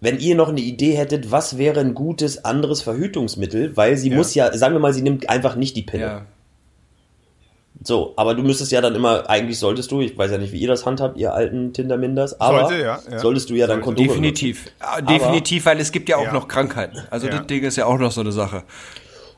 [0.00, 4.16] wenn ihr noch eine Idee hättet, was wäre ein gutes anderes Verhütungsmittel, weil sie Ja.
[4.16, 6.02] muss ja, sagen wir mal, sie nimmt einfach nicht die Pille.
[6.06, 6.26] Ja.
[7.84, 10.58] So, aber du müsstest ja dann immer, eigentlich solltest du, ich weiß ja nicht, wie
[10.58, 13.18] ihr das handhabt, ihr alten Tinderminders, aber Sollte, ja, ja.
[13.20, 13.80] solltest du ja dann.
[13.82, 14.66] Kondome Definitiv.
[14.80, 16.32] Ja, definitiv, weil es gibt ja auch Ja.
[16.32, 16.98] noch Krankheiten.
[17.10, 17.36] Also Ja.
[17.38, 18.64] das Ding ist ja auch noch so eine Sache.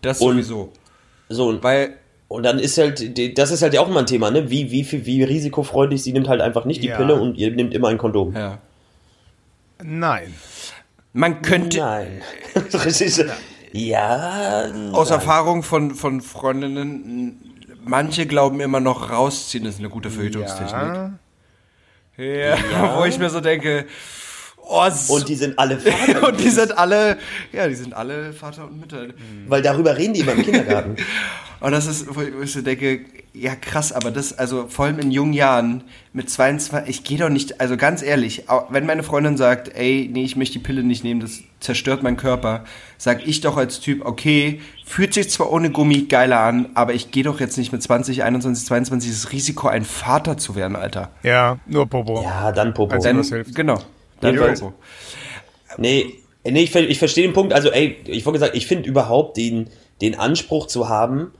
[0.00, 0.56] Das Und- sowieso.
[0.56, 0.76] benutzen.
[1.28, 1.90] So, und, Weil,
[2.28, 4.50] und dann ist halt, das ist halt ja auch immer ein Thema, ne?
[4.50, 6.96] Wie, wie, wie, wie risikofreundlich, sie nimmt halt einfach nicht die Ja.
[6.96, 8.34] Pille und ihr nehmt immer ein Kondom.
[8.34, 8.58] ja.
[9.82, 10.34] Nein.
[11.12, 12.22] Man könnte, Nein.
[12.72, 13.24] Das ist-
[13.72, 14.64] ja.
[14.92, 15.18] aus nein.
[15.18, 17.40] Erfahrung von, von Freundinnen,
[17.84, 20.72] manche glauben immer noch, rausziehen ist eine gute Verhütungstechnik.
[20.72, 21.12] Ja.
[22.16, 23.86] Ja, wo ich mir so denke,
[24.72, 26.28] Oh, Und die sind alle Vater.
[26.28, 27.18] und die sind alle,
[27.52, 29.08] ja, die sind alle Vater und Mütter.
[29.48, 30.96] weil darüber reden die immer im Kindergarten.
[31.60, 33.00] Und das ist, wo ich so denke,
[33.34, 37.28] ja krass, aber das, also vor allem in jungen Jahren mit 22, ich gehe doch
[37.28, 41.04] nicht, also ganz ehrlich, wenn meine Freundin sagt, ey, nee, ich möchte die Pille nicht
[41.04, 42.64] nehmen, das zerstört meinen Körper,
[42.96, 47.10] sag ich doch als Typ, okay, fühlt sich zwar ohne Gummi geiler an, aber ich
[47.10, 51.10] gehe doch jetzt nicht mit 20, 21, 22 das Risiko, ein Vater zu werden, Alter.
[51.22, 52.22] Ja, nur Popo.
[52.22, 52.94] Ja, dann Popo.
[52.94, 53.54] Also- hilft.
[53.54, 53.82] genau.
[54.20, 54.36] Dann.
[54.36, 54.74] Popo.
[55.78, 57.52] Nee, nee ich, ich verstehe den Punkt.
[57.52, 59.68] Also, ey, ich wollte gesagt, ich finde überhaupt den,
[60.00, 61.32] den Anspruch zu haben,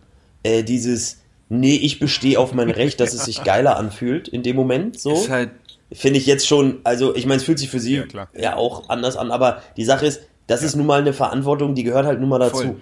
[0.42, 4.56] äh, dieses, nee, ich bestehe auf mein Recht, dass es sich geiler anfühlt in dem
[4.56, 5.12] Moment, so.
[5.12, 5.50] Ist halt,
[5.92, 8.88] Finde ich jetzt schon, also ich meine, es fühlt sich für sie Ja, ja, auch
[8.90, 12.20] anders an, aber die Sache ist, das ist nun mal eine Verantwortung, die gehört halt
[12.20, 12.56] nun mal dazu.
[12.56, 12.76] Voll.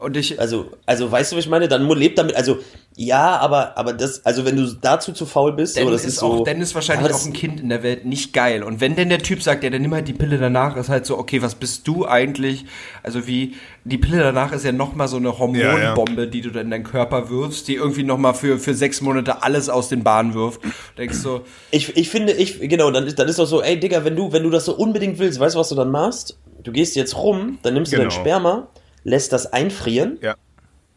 [0.00, 1.68] Und ich, Also, also weißt du, was ich meine?
[1.68, 2.58] Dann lebt damit, also
[2.96, 6.22] ja, aber, aber das, also wenn du dazu zu faul bist, so, das ist, ist
[6.22, 6.44] auch, so.
[6.44, 8.62] Dennis ist wahrscheinlich Ja, auch ein Kind in der Welt nicht geil.
[8.62, 11.06] Und wenn denn der Typ sagt, ja, dann nimm halt die Pille danach, ist halt
[11.06, 12.64] so, okay, was bist du eigentlich?
[13.02, 16.70] Also wie, die Pille danach ist ja nochmal so eine Hormonbombe, die du dann in
[16.72, 20.60] deinen Körper wirfst, die irgendwie nochmal für, für sechs Monate alles aus den Bahnen wirft.
[20.98, 24.04] Denkst so, Ich, ich finde, ich, genau, dann ist, dann ist doch so, ey Digga,
[24.04, 26.38] wenn du, wenn du das so unbedingt willst, weißt du, was du dann machst?
[26.62, 28.10] Du gehst jetzt rum, dann nimmst du Genau.
[28.10, 28.68] dein Sperma,
[29.04, 30.34] lässt das einfrieren, Ja.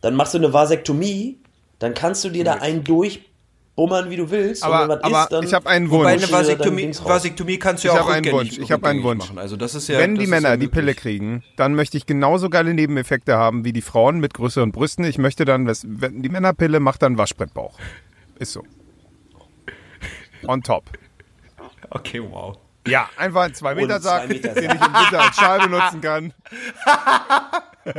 [0.01, 1.37] dann machst du eine Vasektomie,
[1.79, 4.63] dann kannst du dir da einen durchbummern, wie du willst.
[4.63, 6.07] Aber- und wenn was aber ist, dann ich hab einen wobei Wunsch.
[6.13, 6.91] eine Schiebe dein Vasektomie.
[7.03, 8.57] Vasektomie kannst du ja Ich auch habe einen Wunsch.
[8.57, 9.25] Ich habe einen Wunsch.
[9.25, 9.39] Machen.
[9.39, 11.97] Also das ist ja, Wenn das die ist Männer ja die Pille kriegen, dann möchte
[11.97, 15.03] ich genauso geile Nebeneffekte haben wie die Frauen mit größeren Brüsten.
[15.05, 17.77] Ich möchte dann, was- wenn die Männerpille macht dann Waschbrettbauch.
[18.39, 18.63] Ist so.
[20.47, 20.83] On top.
[21.89, 22.57] Okay, wow.
[22.85, 25.59] Ja, einfach einen 2 Meter Und Sack, zwei Meter den ich im Winter als Schal
[25.61, 26.33] benutzen kann.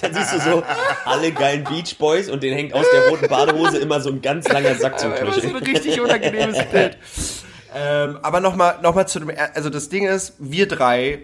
[0.00, 0.62] Dann siehst du so
[1.04, 4.48] alle geilen Beach Boys und den hängt aus der roten Badehose immer so ein ganz
[4.48, 5.74] langer Sack zum Das ist ein Knöchel.
[5.74, 6.98] richtig unangenehmes Bild.
[7.74, 11.22] Ähm, aber nochmal noch mal zu dem, also das Ding ist, wir drei,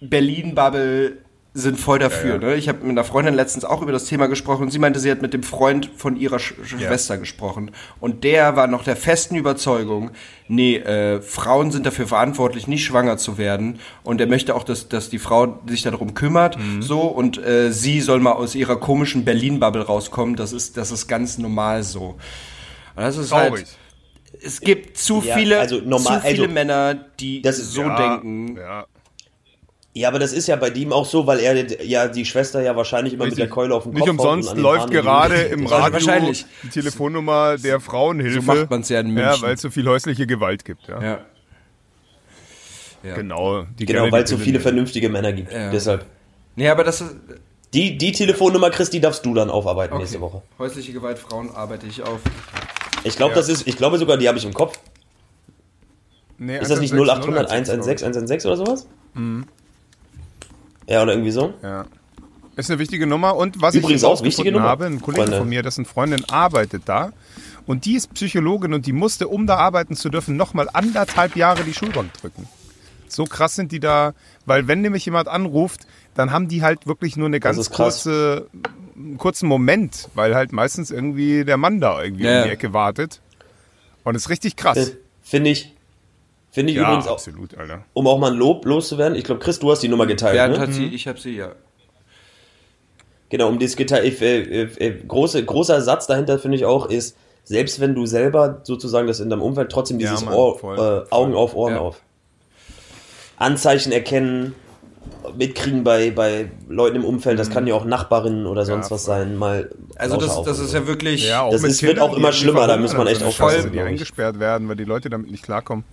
[0.00, 1.18] Berlin-Bubble,
[1.54, 2.38] sind voll dafür.
[2.38, 2.54] Ne?
[2.54, 5.10] Ich habe mit einer Freundin letztens auch über das Thema gesprochen und sie meinte, sie
[5.10, 7.72] hat mit dem Freund von ihrer Sch Schwester gesprochen.
[8.00, 10.12] Und der war noch der festen Überzeugung,
[10.48, 13.80] nee, äh, Frauen sind dafür verantwortlich, nicht schwanger zu werden.
[14.02, 16.56] Und er möchte auch, dass, dass die Frau sich darum kümmert.
[16.80, 20.36] So, und äh, sie soll mal aus ihrer komischen Berlin-Bubble rauskommen.
[20.36, 22.16] Das ist, das ist ganz normal so.
[22.96, 23.52] Und das ist Traurig.
[23.52, 23.76] halt
[24.44, 27.82] es gibt zu Ja, viele, also normal- zu viele also, Männer, die das ist- so
[27.82, 28.56] ja, denken.
[28.56, 28.86] Ja.
[29.94, 32.74] Ja, aber das ist ja bei dem auch so, weil er ja die Schwester ja
[32.74, 33.44] wahrscheinlich immer mit Richtig.
[33.48, 36.46] der Keule auf dem Kopf Nicht umsonst läuft gerade im Radio wahrscheinlich.
[36.62, 38.40] die Telefonnummer der Frauenhilfe.
[38.40, 39.42] So macht man's ja in Ja, München.
[39.42, 40.88] weil es so viel häusliche Gewalt gibt.
[40.88, 41.02] Ja.
[41.02, 41.18] Ja.
[43.02, 43.14] ja.
[43.16, 43.64] Genau.
[43.78, 45.52] Die Genau, weil es so viele vernünftige Männer gibt.
[45.52, 45.70] Ja.
[45.70, 46.06] Deshalb.
[46.56, 47.14] Nee, aber das ist.
[47.74, 50.02] Die, die Telefonnummer, Chris, die darfst du dann aufarbeiten Okay.
[50.02, 50.42] nächste Woche.
[50.58, 52.20] Häusliche Gewalt, Frauen arbeite ich auf.
[53.04, 53.36] Ich glaube, Ja.
[53.40, 54.78] das ist, ich glaube sogar, die habe ich im Kopf.
[56.38, 58.86] Nee, Ist das nicht 116, 0800 116 116 oder sowas?
[60.88, 61.54] Ja, oder irgendwie so.
[61.62, 61.86] Ja.
[62.56, 63.36] Ist eine wichtige Nummer.
[63.36, 65.38] Und was Übrigens ich auch wichtige Nummer, habe, ein Kollege Freunde.
[65.38, 67.12] von mir, dessen Freundin arbeitet da.
[67.66, 71.62] Und die ist Psychologin und die musste, um da arbeiten zu dürfen, nochmal anderthalb Jahre
[71.64, 72.48] die Schulbank drücken.
[73.08, 74.14] So krass sind die da,
[74.46, 78.48] weil wenn nämlich jemand anruft, dann haben die halt wirklich nur eine ganz kurze,
[79.18, 82.38] kurzen Moment, weil halt meistens irgendwie der Mann da irgendwie Ja.
[82.40, 83.20] um die Ecke wartet.
[84.04, 84.76] Und ist richtig krass.
[84.76, 85.74] Äh, Finde ich,
[86.52, 87.84] finde ich ja, übrigens auch, absolut, Alter.
[87.94, 89.18] um auch mal ein Lob loszuwerden.
[89.18, 90.60] Ich glaube, Chris, du hast die Nummer geteilt, Bernd ne?
[90.60, 91.52] hat sie, ich habe sie, ja.
[93.30, 94.20] Genau, um das geteilt.
[94.22, 98.60] Äh, äh, äh, große, großer Satz dahinter finde ich auch ist, selbst wenn du selber
[98.62, 101.06] sozusagen das in deinem Umfeld trotzdem Ja, dieses Mann, Ohr, voll, äh, voll.
[101.10, 101.80] Augen auf, Ohren Ja.
[101.80, 102.00] auf.
[103.38, 104.54] Anzeichen erkennen,
[105.36, 109.16] mitkriegen bei, bei Leuten im Umfeld, das kann ja auch Nachbarinnen oder sonst was voll.
[109.16, 109.70] sein, mal.
[109.96, 111.26] Also das, das ist ja wirklich.
[111.26, 114.38] Ja, auch Das ist- wird auch immer schlimmer, da muss man echt aufpassen, Die eingesperrt
[114.38, 115.84] werden, weil die Leute damit nicht klarkommen.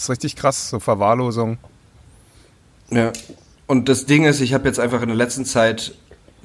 [0.00, 1.58] Das ist richtig krass, so Verwahrlosung.
[2.90, 3.12] Ja.
[3.66, 5.92] Und das Ding ist, ich habe jetzt einfach in der letzten Zeit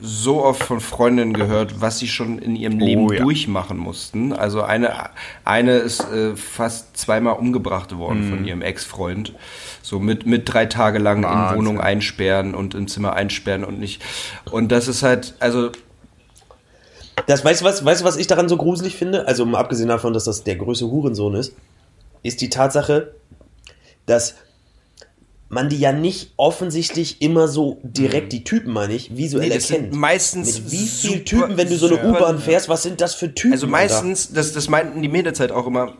[0.01, 3.21] so oft von Freundinnen gehört, was sie schon in ihrem Leben Oh, ja.
[3.23, 4.33] durchmachen mussten.
[4.33, 4.91] Also eine,
[5.45, 8.29] eine ist äh, fast zweimal umgebracht worden Mhm.
[8.29, 9.31] von ihrem Ex-Freund.
[9.81, 11.57] So mit, mit drei Tage lang in Wahnsinn.
[11.57, 14.03] Wohnung einsperren und im Zimmer einsperren und nicht.
[14.51, 15.71] Und das ist halt, also
[17.25, 19.25] Das, weißt du was, weißt du, was ich daran so gruselig finde?
[19.29, 21.53] Also mal abgesehen davon, dass das der größte Hurensohn ist,
[22.21, 23.13] ist die Tatsache,
[24.05, 24.35] dass
[25.47, 29.53] man die ja nicht offensichtlich immer so direkt, die Typen meine ich, visuell Mhm.
[29.55, 29.93] Nee, erkennt.
[29.93, 33.33] meistens Mit wie vielen Typen, wenn du so eine U-Bahn fährst, was sind das für
[33.33, 33.53] Typen?
[33.53, 35.93] Also meistens, das, das meinten die Mädels halt auch immer,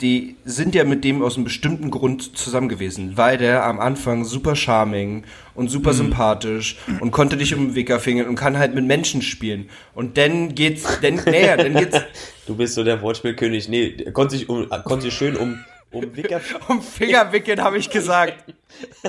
[0.00, 4.24] die sind ja mit dem aus einem bestimmten Grund zusammen gewesen, weil der am Anfang
[4.24, 5.96] super charming und super Mhm.
[5.96, 9.68] sympathisch und konnte dich um den Wicker fingern und kann halt mit Menschen spielen.
[9.94, 11.98] Und dann geht's, dann, naja, dann geht's,
[12.46, 13.68] Du bist so der Wortspielkönig.
[13.68, 15.58] Nee, konnte sich, um, konnte sich schön um
[15.92, 16.40] um Wicker.
[16.68, 18.44] Um Fingerwickeln habe ich gesagt.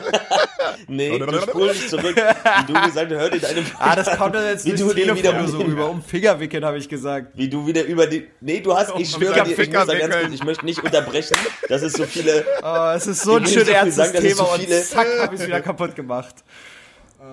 [0.88, 2.16] nee, du spul dich zurück.
[2.16, 4.94] Wie du gesagt hast, hör dir deine Ah, das kommt dann jetzt wie durchs du
[4.94, 5.90] Telefon wieder so rüber.
[5.90, 7.32] Um Fingerwickeln habe ich gesagt.
[7.36, 8.28] Wie du wieder über die.
[8.40, 8.94] Nee, du hast.
[8.98, 11.36] Ich schwöre Finger- dir, ich muss ganz kurz, ich möchte nicht unterbrechen,
[11.68, 12.46] dass es so viele.
[12.64, 15.36] Oh, es ist so ein Ich will schön so Thema so und viele- zack, habe
[15.36, 16.36] ich es wieder kaputt gemacht.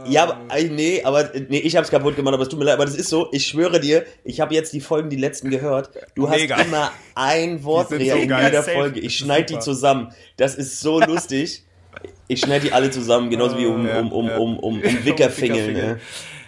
[0.07, 2.75] Ja, aber, äh, nee, aber nee, ich hab's kaputt gemacht, aber es tut mir leid,
[2.75, 5.91] aber das ist so, ich schwöre dir, ich habe jetzt die Folgen, die letzten gehört.
[6.15, 6.57] Du hast Mega.
[6.61, 8.73] immer ein Wortdreher so in jeder Safe.
[8.73, 9.01] Folge.
[9.01, 10.13] Ich schneide die zusammen.
[10.37, 11.65] Das ist so lustig.
[12.29, 15.69] Ich schneide die alle zusammen, genauso wie um, um, um, um, um, um Wickerfingeln.
[15.69, 15.87] Wickerfingeln.
[15.97, 16.01] ne?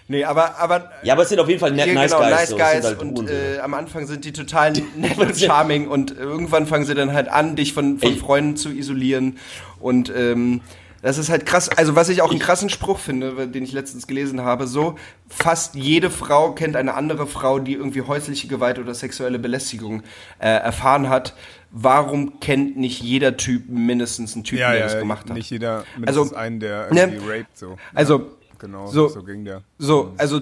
[0.09, 2.31] Nee, aber, aber Ja, aber es sind auf jeden Fall net, nice genau, guys.
[2.35, 2.57] nice so.
[2.57, 3.29] Guys halt und Hurensohn.
[3.29, 7.29] äh, am Anfang sind die total nett und charming und irgendwann fangen sie dann halt
[7.29, 9.39] an, dich von, von Freunden zu isolieren
[9.81, 10.61] und ähm,
[11.03, 11.69] das ist halt krass.
[11.69, 14.97] Also was ich auch einen krassen Spruch finde, den ich letztens gelesen habe, so
[15.29, 20.03] fast jede Frau kennt eine andere Frau, die irgendwie häusliche Gewalt oder sexuelle Belästigung
[20.39, 21.35] äh, erfahren hat.
[21.71, 25.37] Warum kennt nicht jeder Typ mindestens einen Typen, Ja, der ja, das gemacht hat?
[25.37, 27.77] nicht jeder, mindestens Also, einen, der ne, irgendwie raped, so.
[27.95, 29.63] Also Genau, so- so, ging der.
[29.77, 30.41] So, also,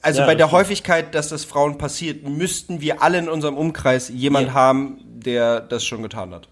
[0.00, 0.50] also Ja, bei der.
[0.50, 4.54] Häufigkeit, dass das Frauen passiert, müssten wir alle in unserem Umkreis jemand Ja.
[4.54, 6.48] haben, der das schon getan hat.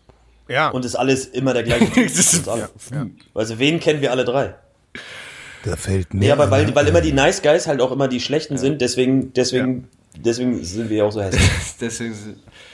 [0.53, 2.69] Ja, Und ist alles immer der gleiche ist- alle.
[2.93, 3.07] ja.
[3.35, 4.55] Also wen kennen wir alle drei?
[5.65, 6.27] da fällt mir.
[6.27, 9.33] Ja, aber weil, weil immer die Nice Guys halt auch immer die Schlechten sind, deswegen,
[9.33, 11.49] deswegen, deswegen sind wir ja auch so hässlich.
[11.81, 12.15] Deswegen,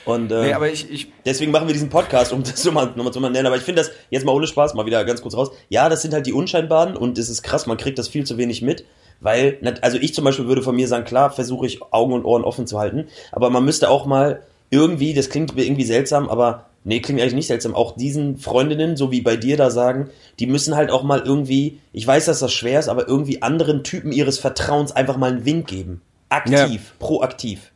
[0.04, 3.12] Und äh, nee, aber ich, ich, deswegen machen wir diesen Podcast, um das mal, nochmal
[3.12, 3.46] zu mal nennen.
[3.46, 5.50] Aber ich finde das jetzt mal ohne Spaß, mal wieder ganz kurz raus.
[5.68, 8.36] Ja, das sind halt die Unscheinbaren und es ist krass, man kriegt das viel zu
[8.38, 8.84] wenig mit.
[9.20, 12.44] Weil, also ich zum Beispiel würde von mir sagen, klar, versuche ich Augen und Ohren
[12.44, 17.00] offen zu halten, aber man müsste auch mal irgendwie, das klingt irgendwie seltsam, aber nee,
[17.00, 20.76] klingt eigentlich nicht seltsam, auch diesen Freundinnen, so wie bei dir da sagen, die müssen
[20.76, 24.38] halt auch mal irgendwie, ich weiß, dass das schwer ist, aber irgendwie anderen Typen ihres
[24.38, 26.02] Vertrauens einfach mal einen Wink geben.
[26.28, 27.72] Aktiv, proaktiv.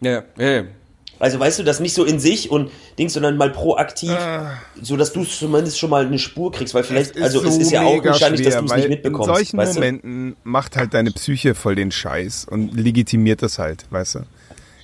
[0.00, 0.64] ja, ja, ja.
[1.20, 4.14] Also weißt du, das nicht so in sich und Dings, sondern mal proaktiv,
[4.82, 7.82] so dass du zumindest schon mal eine Spur kriegst, weil vielleicht, also es ist ja
[7.82, 9.28] auch wahrscheinlich, dass schwer, du es nicht mitbekommst.
[9.28, 14.16] In solchen Momenten macht halt deine Psyche voll den Scheiß und legitimiert das halt, weißt
[14.16, 14.18] du.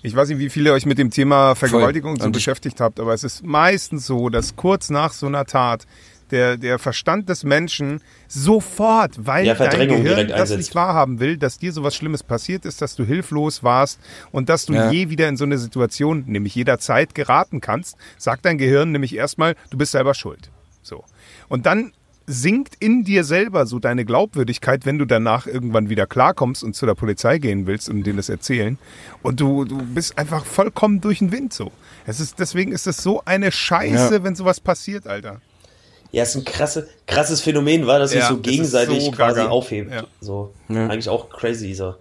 [0.03, 3.01] Ich weiß nicht, wie viele euch mit dem Thema Vergewaltigung so Und ich- beschäftigt habt,
[3.01, 5.87] aber es ist meistens so, dass kurz nach so einer Tat
[6.31, 10.59] der, der Verstand des Menschen sofort, weil Ja, dein Gehirn das einsetzt.
[10.59, 13.99] nicht wahrhaben will, dass dir sowas Schlimmes passiert ist, dass du hilflos warst
[14.31, 14.91] und dass du Ja.
[14.93, 19.57] je wieder in so eine Situation, nämlich jederzeit geraten kannst, sagt dein Gehirn nämlich erstmal,
[19.71, 20.51] du bist selber schuld.
[20.83, 21.05] So.
[21.49, 21.93] Und dann
[22.27, 26.87] sinkt in dir selber so deine Glaubwürdigkeit, wenn du danach irgendwann wieder klarkommst und zu
[26.87, 28.79] der Polizei gehen willst und denen das erzählen.
[29.23, 31.73] Und du, du bist einfach vollkommen durch den Wind so.
[32.07, 34.25] Es ist, deswegen ist es so eine Scheiße, Ja.
[34.25, 35.41] wenn sowas passiert, Alter.
[36.13, 39.11] Ja, es ist ein krasse, krasses Phänomen, war, dass sich Ja, so das gegenseitig so
[39.13, 39.51] quasi gaga.
[39.51, 39.93] aufhebt.
[39.93, 40.05] Ja.
[40.21, 40.87] So, Ja.
[40.89, 41.95] eigentlich auch crazy so.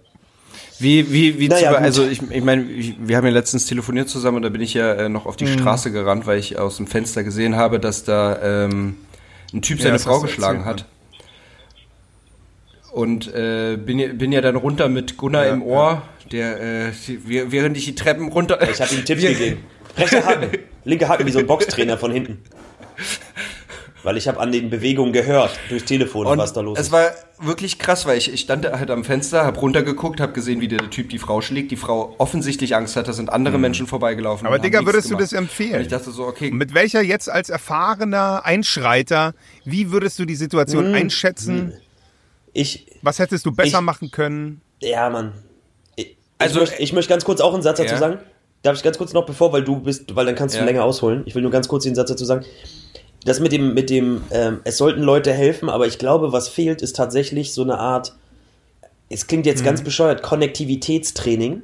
[0.80, 4.42] Wie, wie, wie Naja, also ich, ich meine, wir haben ja letztens telefoniert zusammen und
[4.42, 5.58] da bin ich ja äh, noch auf die Mhm.
[5.60, 8.96] Straße gerannt, weil ich aus dem Fenster gesehen habe, dass da ähm,
[9.54, 10.84] ein Typ Ja, seine das Frau geschlagen erzählt,
[12.84, 12.92] hat.
[12.92, 16.92] Und äh, bin, ja- bin ja dann runter mit Gunnar Ja, im Ohr, der, äh,
[17.26, 18.58] während ich die Treppen runter...
[18.68, 19.64] Ich habe ihm Tipps gegeben.
[19.96, 20.50] Rechter Haken,
[20.84, 22.42] linker Haken, wie so ein Boxtrainer von hinten.
[24.02, 26.92] Weil ich habe an den Bewegungen gehört, durchs Telefon, Und was da los es ist.
[26.92, 30.68] war wirklich krass, weil ich, ich stand halt am Fenster, hab runtergeguckt, hab gesehen, wie
[30.68, 31.70] der Typ die Frau schlägt.
[31.70, 34.44] Die Frau offensichtlich Angst hat, da sind andere Menschen vorbeigelaufen.
[34.46, 34.54] Mhm.
[34.54, 35.24] Aber Digga, würdest du gemacht.
[35.24, 35.74] das empfehlen?
[35.74, 39.34] Und ich dachte so, okay, mit welcher jetzt als erfahrener Einschreiter,
[39.64, 40.94] wie würdest du die Situation Hm.
[40.94, 41.74] einschätzen?
[42.52, 44.60] Ich, Was hättest du besser Ich- machen können?
[44.80, 45.32] ja, Mann.
[45.96, 47.98] Ich, Also, ich, möchte, ich möchte ganz kurz auch einen Satz dazu Ja.
[47.98, 48.18] sagen.
[48.62, 50.64] Darf ich ganz kurz noch, bevor, weil du bist, weil dann kannst du Ja.
[50.66, 51.22] länger ausholen.
[51.26, 52.44] Ich will nur ganz kurz den Satz dazu sagen.
[53.24, 56.80] Das mit dem, mit dem, ähm, es sollten Leute helfen, aber ich glaube, was fehlt,
[56.82, 58.14] ist tatsächlich so eine Art,
[59.10, 59.64] es klingt jetzt Mhm.
[59.66, 61.62] ganz bescheuert, Konnektivitätstraining.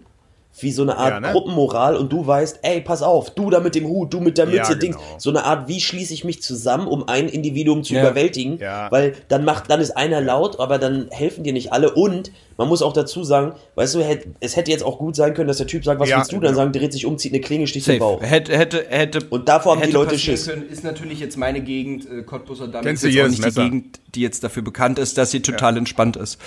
[0.59, 1.33] Wie so eine Art Ja, ne?
[1.33, 4.47] Gruppenmoral und du weißt, ey, pass auf, du da mit dem Hut, du mit der
[4.49, 4.97] Ja, Mütze, Dings.
[4.97, 5.16] genau.
[5.19, 8.01] So eine Art, wie schließe ich mich zusammen, um ein Individuum zu Ja.
[8.01, 8.59] überwältigen?
[8.59, 8.90] Ja.
[8.90, 11.92] Weil dann macht, dann ist einer laut, aber dann helfen dir nicht alle.
[11.92, 15.49] Und man muss auch dazu sagen, weißt du, es hätte jetzt auch gut sein können,
[15.49, 16.57] dass der Typ sagt, was Ja, willst du dann genau.
[16.57, 17.99] sagen, dreht sich um, zieht eine Klinge, sticht den safe.
[17.99, 18.23] Bauch.
[18.23, 20.47] Hätte, hätte, hätte, Und davor haben die Leute Schiss.
[20.47, 23.47] Können, ist natürlich jetzt meine Gegend, äh, Cottbusser Damm, Kennst ist jetzt auch nicht die
[23.47, 23.64] Messer?
[23.64, 26.40] Gegend, die jetzt dafür bekannt ist, dass sie total entspannt ist.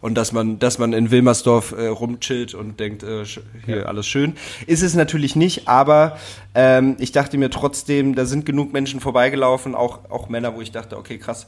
[0.00, 3.24] Und dass man, dass man in Wilmersdorf äh, rumchillt und denkt, äh,
[3.64, 4.34] hier alles schön.
[4.66, 6.16] Ist es natürlich nicht, aber
[6.54, 10.70] ähm, ich dachte mir trotzdem, da sind genug Menschen vorbeigelaufen, auch, auch Männer, wo ich
[10.70, 11.46] dachte, okay, krass.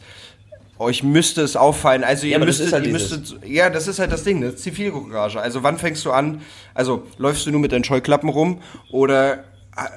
[0.78, 2.04] Euch müsste es auffallen.
[2.04, 4.54] Also ihr das müsstet, halt ihr müsstet, ja, das ist halt das Ding, ne?
[4.54, 5.40] Zivilcourage.
[5.40, 6.42] Also wann fängst du an?
[6.74, 8.60] Also läufst du nur mit deinen Scheuklappen rum
[8.90, 9.44] oder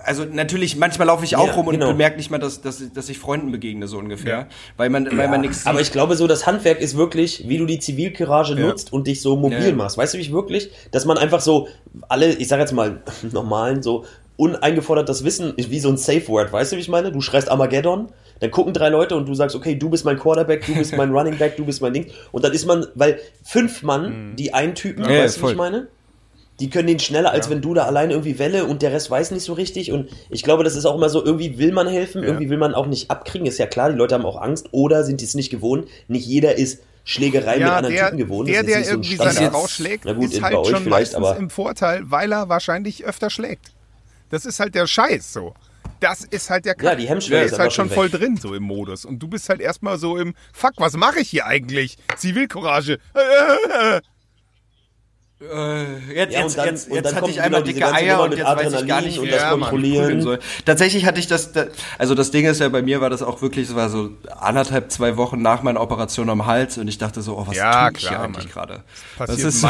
[0.05, 1.87] also natürlich, manchmal laufe ich auch Ja, rum und genau.
[1.87, 4.37] bemerke nicht mal, dass, dass, dass ich Freunden begegne, so ungefähr.
[4.41, 4.47] Ja.
[4.77, 7.65] Weil man, weil man nichts Aber ich glaube, so das Handwerk ist wirklich, wie du
[7.65, 8.59] die Zivilcourage Ja.
[8.67, 9.73] nutzt und dich so mobil Ja.
[9.75, 9.97] machst.
[9.97, 11.67] Weißt du, wie ich wirklich, dass man einfach so
[12.09, 14.05] alle, ich sag jetzt mal normalen, so
[14.37, 17.11] uneingefordertes Wissen ist wie so ein Safe Word, weißt du, wie ich meine?
[17.11, 18.09] Du schreist Armageddon,
[18.41, 21.11] dann gucken drei Leute und du sagst, okay, du bist mein Quarterback, du bist mein
[21.15, 22.07] Running Back, du bist mein Ding.
[22.33, 25.09] Und dann ist man, weil fünf Mann, die einen Typen, Mhm.
[25.09, 25.51] Ja, weißt du, voll.
[25.51, 25.87] ich meine?
[26.59, 29.31] Die können den schneller, als wenn du da alleine irgendwie Welle und der Rest weiß
[29.31, 29.91] nicht so richtig.
[29.91, 32.75] Und ich glaube, das ist auch immer so, irgendwie will man helfen, irgendwie will man
[32.75, 33.47] auch nicht abkriegen.
[33.47, 35.87] Ist ja klar, die Leute haben auch Angst oder sind es nicht gewohnt.
[36.07, 38.47] Nicht jeder ist Schlägerei mit Ja, anderen der, Typen gewohnt.
[38.47, 39.35] der, der so irgendwie Standard.
[39.35, 43.05] seine Frau schlägt, Na gut, ist halt schon meistens aber im Vorteil, weil er wahrscheinlich
[43.05, 43.71] öfter schlägt.
[44.29, 45.55] Das ist halt der Scheiß so.
[46.01, 48.19] Das ist halt der Ja, die Hemmschwelle Der ist ist halt schon schon voll weg.
[48.19, 49.05] drin, so im Modus.
[49.05, 51.97] Und du bist halt erstmal so im Fuck, was mache ich hier eigentlich?
[52.17, 52.97] Zivilcourage.
[55.41, 58.31] Äh, jetzt, Ja, jetzt, und dann- jetzt, und jetzt hatte ich einmal dicke Eier und
[58.37, 60.21] jetzt weiß ich gar Adrenalin nicht, und wie das ich das Kontrollieren.
[60.21, 60.39] soll.
[60.65, 61.65] Tatsächlich hatte ich das, da-
[61.97, 64.91] also das Ding ist ja, bei mir war das auch wirklich, es war so anderthalb,
[64.91, 67.97] zwei Wochen nach meiner Operation am Hals und ich dachte so, oh, was Ja, tue
[67.97, 68.67] ich klar, hier eigentlich Mann.
[68.67, 68.83] gerade?
[69.17, 69.67] passiert Das ist so,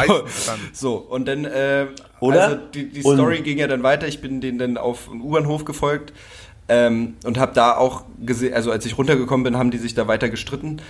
[0.74, 1.86] so, und dann, äh,
[2.20, 2.42] Oder?
[2.44, 5.22] also die, die Und- Story ging ja dann weiter, ich bin denen dann auf einen
[5.22, 6.12] U-Bahnhof gefolgt,
[6.68, 10.06] ähm, und habe da auch gesehen, also als ich runtergekommen bin, haben die sich da
[10.06, 10.80] weiter gestritten.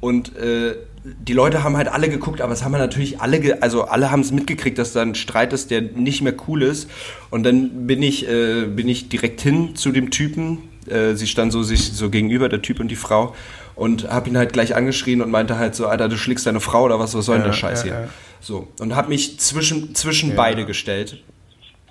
[0.00, 3.84] Und äh, die Leute haben halt alle geguckt, aber es haben ja natürlich alle, also
[3.84, 6.90] alle haben es mitgekriegt, dass da ein Streit ist, der nicht mehr cool ist.
[7.30, 10.58] Und dann bin ich, äh, bin ich direkt hin zu dem Typen.
[10.88, 13.34] Äh, sie stand so sich so gegenüber, der Typ und die Frau,
[13.74, 16.84] und habe ihn halt gleich angeschrien und meinte halt so, Alter, du schlägst deine Frau
[16.84, 18.00] oder was, was soll denn der Scheiß ja, hier?
[18.02, 18.08] ja.
[18.40, 21.22] So und habe mich zwischen zwischen beide gestellt.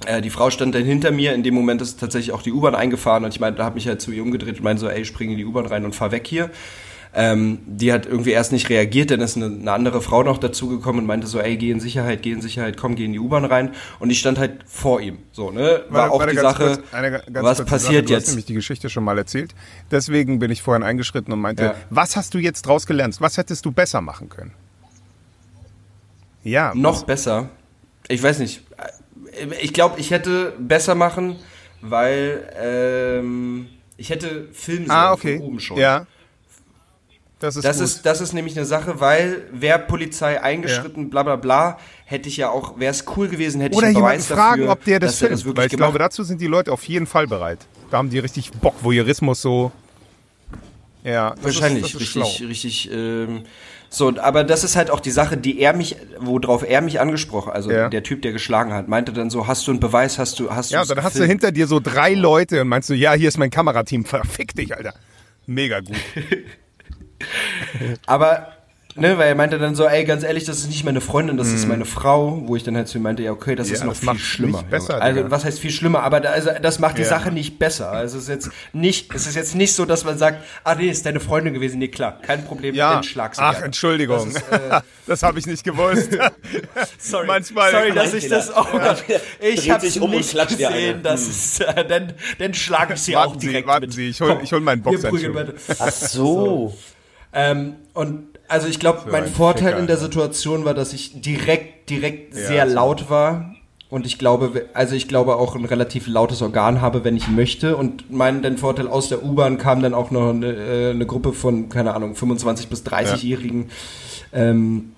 [0.05, 1.33] Äh, die Frau stand dann hinter mir.
[1.33, 3.87] In dem Moment ist tatsächlich auch die U-Bahn eingefahren und ich meinte, da habe mich
[3.87, 6.11] halt zu ihr umgedreht und meinte so, ey, spring in die U-Bahn rein und fahr
[6.11, 6.49] weg hier.
[7.17, 11.01] Ähm, die hat irgendwie erst nicht reagiert, dann ist eine, eine andere Frau noch dazugekommen
[11.01, 13.45] und meinte so, ey, geh in Sicherheit, geh in Sicherheit, komm, geh in die U-Bahn
[13.45, 13.71] rein.
[13.99, 15.19] Und ich stand halt vor ihm.
[15.31, 15.83] So, ne?
[15.89, 16.81] War Warte- auch warte die Sache, kurz,
[17.29, 17.91] was passiert Sache.
[18.03, 18.27] Du hast jetzt?
[18.29, 19.55] nämlich die Geschichte schon mal erzählt.
[19.91, 21.75] Deswegen bin ich vorhin eingeschritten und meinte, Ja.
[21.89, 23.15] was hast du jetzt draus gelernt?
[23.21, 24.51] Was hättest du besser machen können?
[26.43, 27.49] Ja, Noch besser.
[28.07, 28.61] Ich weiß nicht.
[29.61, 31.37] Ich glaube, ich hätte besser machen,
[31.81, 35.37] weil ähm, ich hätte Film Ah, okay.
[35.37, 35.77] von oben schon.
[35.77, 36.05] Ja.
[37.45, 37.85] Das ist Das gut.
[37.85, 42.37] ist, das ist nämlich eine Sache, weil wäre Polizei eingeschritten, bla bla bla, hätte ich
[42.37, 44.99] ja auch, wäre es cool gewesen, hätte Oder ich einen Beweis fragen, dafür, ob der
[44.99, 45.33] das filmt.
[45.33, 47.59] das wirklich weil ich glaube, dazu sind die Leute auf jeden Fall bereit.
[47.91, 49.71] Da haben die richtig Bock, Voyeurismus so.
[51.03, 52.91] Ja, Wahrscheinlich, ist, richtig, richtig.
[52.91, 53.43] Ähm,
[53.89, 57.51] so, aber das ist halt auch die Sache, die er mich, worauf er mich angesprochen,
[57.53, 57.89] also Ja.
[57.89, 60.71] der Typ, der geschlagen hat, meinte dann so, hast du einen Beweis, hast du, hast
[60.71, 61.29] Ja, dann hast du gefilmt?
[61.29, 64.03] hinter dir so drei Leute und meinst du, ja, hier ist mein Kamerateam.
[64.03, 64.95] Verfick dich, Alter.
[65.45, 65.95] Mega gut.
[68.05, 68.47] Aber,
[68.95, 71.49] ne, weil er meinte dann so, ey, ganz ehrlich, das ist nicht meine Freundin, das
[71.49, 73.73] ist meine Frau, wo ich dann halt zu ihm meinte, ja, okay, das Mhm.
[73.73, 74.57] Ja, ist noch das viel schlimmer.
[74.59, 75.31] nicht besser, also, Digga.
[75.31, 76.03] was heißt viel schlimmer?
[76.03, 77.09] Aber da, also, das macht die Ja.
[77.09, 77.91] Sache nicht besser.
[77.91, 80.87] Also, es ist jetzt nicht, es ist jetzt nicht so, dass man sagt, ah, nee,
[80.87, 81.79] ist deine Freundin gewesen.
[81.79, 82.93] Nee, klar, kein Problem, Ja.
[82.93, 83.65] dann schlag sie Ach, gerne.
[83.65, 84.31] Entschuldigung.
[84.33, 86.09] Das ist, äh, Das habe ich nicht gewusst.
[86.97, 88.73] Sorry, Manchmal- sorry dass ich das auch.
[88.73, 88.95] Ja.
[89.41, 91.05] Ich habe um und nicht gesehen, Hm.
[91.13, 93.93] es, äh, dann, dann schlage ich sie auch Warten Sie, direkt warten mit.
[93.93, 95.35] Sie, ich hol- ich hol meinen Boxhandschuh.
[95.79, 96.75] Ach so.
[97.35, 99.97] Ähm, und also ich glaube, mein ein Vorteil Ficker, in der.
[99.97, 102.75] Situation war, dass ich direkt, direkt Ja, sehr so.
[102.75, 103.51] laut war.
[103.89, 107.77] Und ich glaube, also ich glaube auch ein relativ lautes Organ habe, wenn ich möchte.
[107.77, 111.33] Und mein den Vorteil aus der U-Bahn kam dann auch noch eine, äh, eine Gruppe
[111.33, 113.69] von, keine Ahnung, 25 bis 30-Jährigen,
[114.33, 114.91] ähm,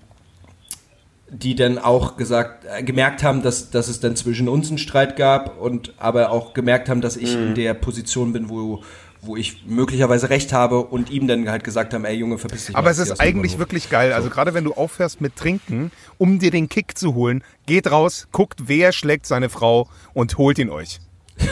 [1.30, 5.17] die dann auch gesagt, äh, gemerkt haben, dass, dass es dann zwischen uns einen Streit
[5.17, 7.47] gab und aber auch gemerkt haben, dass ich Mhm.
[7.47, 8.82] in der Position bin, wo,
[9.22, 12.74] wo ich möglicherweise recht habe und ihm dann halt gesagt haben, ey Junge, verpiss dich
[12.74, 14.14] mal Aber es jetzt hier ist eigentlich wirklich geil.
[14.14, 18.28] Also gerade wenn du aufhörst mit Trinken, um dir den Kick zu holen, geht raus,
[18.32, 21.00] guckt, wer schlägt seine Frau und holt ihn euch.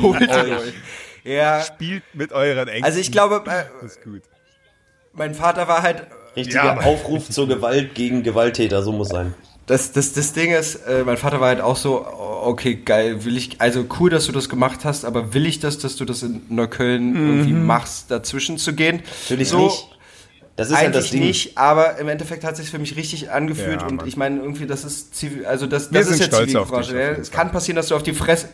[0.00, 0.74] Holt ihn euch.
[1.24, 2.84] Ja, Spielt mit euren Ängsten.
[2.84, 4.22] also ich glaube, äh, Das ist gut.
[5.12, 6.80] mein Vater war halt, Richtiger Ja.
[6.80, 9.34] Aufruf zur Gewalt gegen Gewalttäter, so muss sein.
[9.66, 13.36] Das, das, das Ding ist, äh, mein Vater war halt auch so, okay, geil, will
[13.36, 16.22] ich, also cool, dass du das gemacht hast, aber will ich das, dass du das
[16.22, 19.02] in Neukölln irgendwie machst, dazwischen zu gehen?
[19.22, 19.88] Natürlich so, nicht.
[20.56, 21.20] Das ist halt das Eigentlich Ding.
[21.22, 24.66] nicht, aber im Endeffekt hat sich für mich richtig angefühlt Ja, und ich meine irgendwie,
[24.66, 27.16] das ist Zivil, also das, Wir das sind ist ja stolz auf dich, Zivilcourage.
[27.16, 27.20] ja.
[27.20, 28.50] Es kann passieren, dass du auf die Fresse,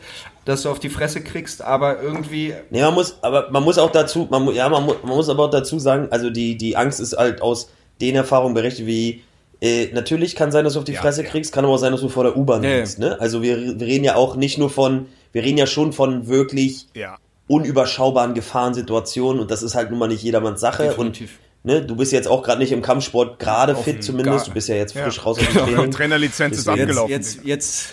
[0.47, 3.93] dass du auf die Fresse kriegst, aber irgendwie Nee, man muss, aber man muss auch
[3.93, 7.19] dazu, man, ja, man, man muss aber auch dazu sagen, also die, die Angst ist
[7.19, 7.69] halt aus
[8.01, 9.23] den Erfahrungen berichtet, wie,
[9.61, 11.29] äh, natürlich kann sein, dass du auf die Ja, Fresse ja.
[11.29, 12.77] kriegst, kann aber auch sein, dass du vor der U-Bahn Ja, ja.
[12.79, 13.21] liegst, ne?
[13.21, 16.87] Also wir, wir reden ja auch nicht nur von, wir reden ja schon von wirklich
[16.95, 17.19] Ja.
[17.47, 21.39] unüberschaubaren Gefahrensituationen und das ist halt nun mal nicht jedermanns Sache Definitiv.
[21.65, 24.53] und ne, du bist jetzt auch gerade nicht im Kampfsport gerade fit zumindest, gar- du
[24.53, 25.05] bist ja jetzt Ja.
[25.05, 25.67] frisch raus aus dem Genau.
[25.67, 25.91] Training.
[25.91, 27.11] Trainerlizenz ist abgelaufen.
[27.11, 27.93] Jetzt, jetzt.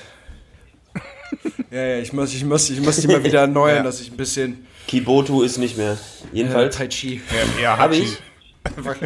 [1.72, 3.84] ja, ja, ich muss, ich muss, ich muss die mal wieder erneuern, Ja.
[3.84, 5.94] dass ich ein bisschen Kibotu ist nicht mehr.
[5.94, 5.98] äh,
[6.38, 7.22] Jedenfalls Tai Chi.
[7.58, 8.18] ja, ja, habe ich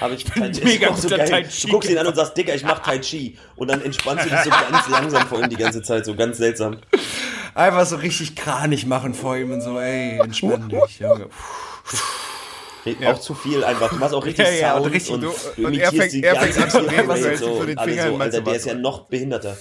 [0.00, 0.64] Habe ich Tai Chi.
[0.64, 1.28] mega so guter geil.
[1.28, 3.38] Tai Du guckst ihn an und sagst, Digga, ich mach Tai Chi.
[3.56, 6.38] Und dann entspannst du dich so ganz langsam vor ihm die ganze Zeit, so ganz
[6.38, 6.78] seltsam.
[7.54, 10.98] Einfach so richtig kranig machen vor ihm und so, ey, entspann dich.
[11.00, 11.28] Junge.
[13.06, 13.90] Auch zu viel einfach.
[13.90, 16.12] Du machst auch richtig Ja, ja, und Sound richtig und du und er imitierst fängt-
[16.12, 18.54] die er ganze fängt an zu reden, und so den Alle Finger so, Alter, der
[18.54, 19.56] ist ja noch behinderter.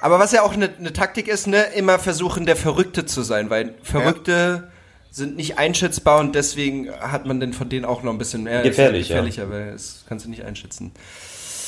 [0.00, 3.48] Aber was ja auch eine, eine Taktik ist, ne, immer versuchen, der Verrückte zu sein,
[3.50, 4.70] weil Verrückte
[5.18, 8.62] sind nicht einschätzbar und deswegen hat man denn von denen auch noch ein bisschen mehr.
[8.62, 10.92] Gefährlich, ist ja gefährlicher, weil das kannst du nicht einschätzen.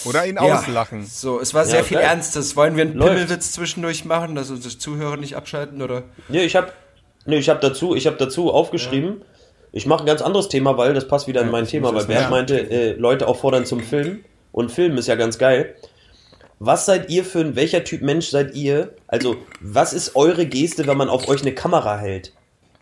[0.07, 0.43] Oder ihn Ja.
[0.59, 1.05] auslachen.
[1.07, 1.99] So, es war sehr Ja, viel.
[1.99, 2.57] Ernstes.
[2.57, 3.13] Wollen wir einen Läuft.
[3.13, 6.05] Pimmelwitz zwischendurch machen, dass unsere Zuhörer nicht abschalten oder?
[6.29, 6.73] Nee, ich hab,
[7.27, 9.21] nee, ich hab dazu, ich hab dazu aufgeschrieben,
[9.73, 12.31] ich mache ein ganz anderes Thema, weil das passt wieder in mein Thema, weil Bert
[12.31, 14.25] meinte, äh, Leute auffordern zum Film.
[14.53, 15.75] Und Film ist ja ganz geil.
[16.59, 18.95] Was seid ihr für ein, welcher Typ Mensch seid ihr?
[19.07, 22.33] Also, was ist eure Geste, wenn man auf euch eine Kamera hält?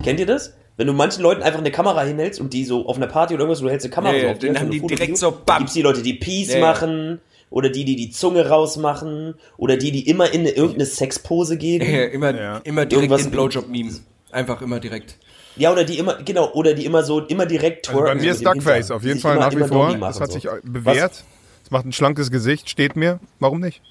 [0.03, 0.55] Kennt ihr das?
[0.79, 3.43] Wenn du manchen Leuten einfach eine Kamera hinhältst und die so auf einer Party oder
[3.43, 5.31] irgendwas, du hältst eine Kamera Ja, so ja, auf dann haben die Foto- direkt so,
[5.45, 5.59] bam.
[5.59, 6.61] gibt's die Leute, die Peace ja.
[6.61, 7.21] machen
[7.51, 11.83] oder die, die die Zunge rausmachen oder die, die immer in eine, irgendeine Sexpose gehen.
[11.83, 12.59] Ja, immer, Ja.
[12.59, 13.91] immer direkt Irgendwas- in Blowjob-Meme.
[14.31, 15.17] Einfach immer direkt.
[15.57, 18.47] Ja, oder die immer, genau, oder die immer so, immer direkt Also bei mir ist
[18.47, 19.97] Duckface auf jeden Fall immer- nach wie vor.
[19.99, 20.39] Das hat so.
[20.39, 21.25] sich bewährt.
[21.65, 23.19] Es macht ein schlankes Gesicht, steht mir.
[23.41, 23.83] Warum nicht?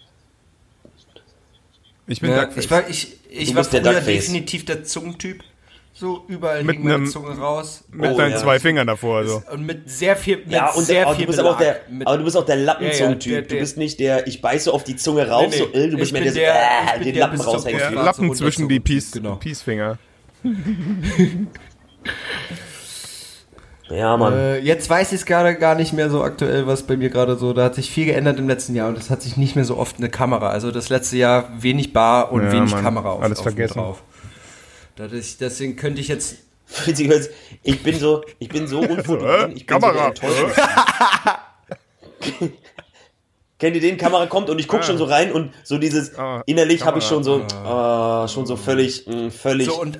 [2.08, 2.64] Ich bin Ja, Duckface.
[2.64, 4.06] ich war, ich, ich Du war früher Duckface.
[4.06, 5.44] definitiv der Zungentyp.
[6.00, 7.84] So überall Mit hing meine einem- Zunge raus.
[7.92, 8.38] mit Oh, deinen ja.
[8.38, 9.26] zwei Fingern davor.
[9.26, 9.42] So.
[9.52, 11.80] Und mit sehr viel, mit Ja, und sehr aber viel du bist aber auch der,
[12.06, 13.32] aber du bist auch der Lappenzungentyp.
[13.32, 15.58] Ja, ja, du bist nicht der, ich beiße auf die Zunge rauf, Nee, nee.
[15.58, 17.80] so, äh, du bist mehr der, so, der- äh, den der Lappen raushängen.
[17.80, 19.38] Ja, Lappen zwischen die Peace, genau.
[19.38, 19.98] Peace-Finger.
[23.90, 24.34] Ja, Mann.
[24.34, 27.38] Äh, jetzt weiß ich es gerade gar nicht mehr so aktuell, was bei mir gerade
[27.38, 29.64] so, da hat sich viel geändert im letzten Jahr und es hat sich nicht mehr
[29.64, 30.50] so oft eine Kamera.
[30.50, 32.84] Also das letzte Jahr wenig Bar und Ja, wenig Mann.
[32.84, 33.76] Kamera auf, Alles auf vergessen.
[33.80, 34.04] drauf.
[34.98, 36.38] Dadurch, deswegen könnte ich jetzt
[37.64, 40.08] ich bin so, ich bin so unfotogen, ich bin so Kamera.
[40.08, 40.52] Enttäuschung.
[43.60, 43.98] Kennt ihr den?
[43.98, 47.06] Kamera kommt und ich guck schon so rein und so dieses, Ah, innerlich habe ich
[47.06, 50.00] schon so, ah, schon so völlig, mh, völlig, so und,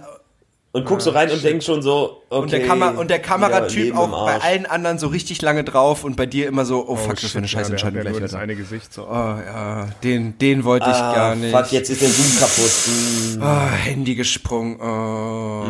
[0.78, 2.42] und guck so rein und denk schon so, okay.
[2.42, 6.16] und der, Kamera und der Kameratyp auch bei allen anderen so richtig lange drauf und
[6.16, 7.98] bei dir immer so, oh, fuck, das shit, wäre eine scheiß ja, der hat Entscheidung
[7.98, 8.42] ja gleich das wieder.
[8.42, 8.94] eine Gesicht.
[8.94, 9.08] So.
[9.08, 11.56] Oh ja, den, den wollte ich ah, gar nicht.
[11.56, 12.72] Fuck, jetzt ist der Zoom kaputt.
[12.88, 13.42] Mm.
[13.42, 14.80] Oh, Handy gesprungen.
[14.80, 15.66] Oh,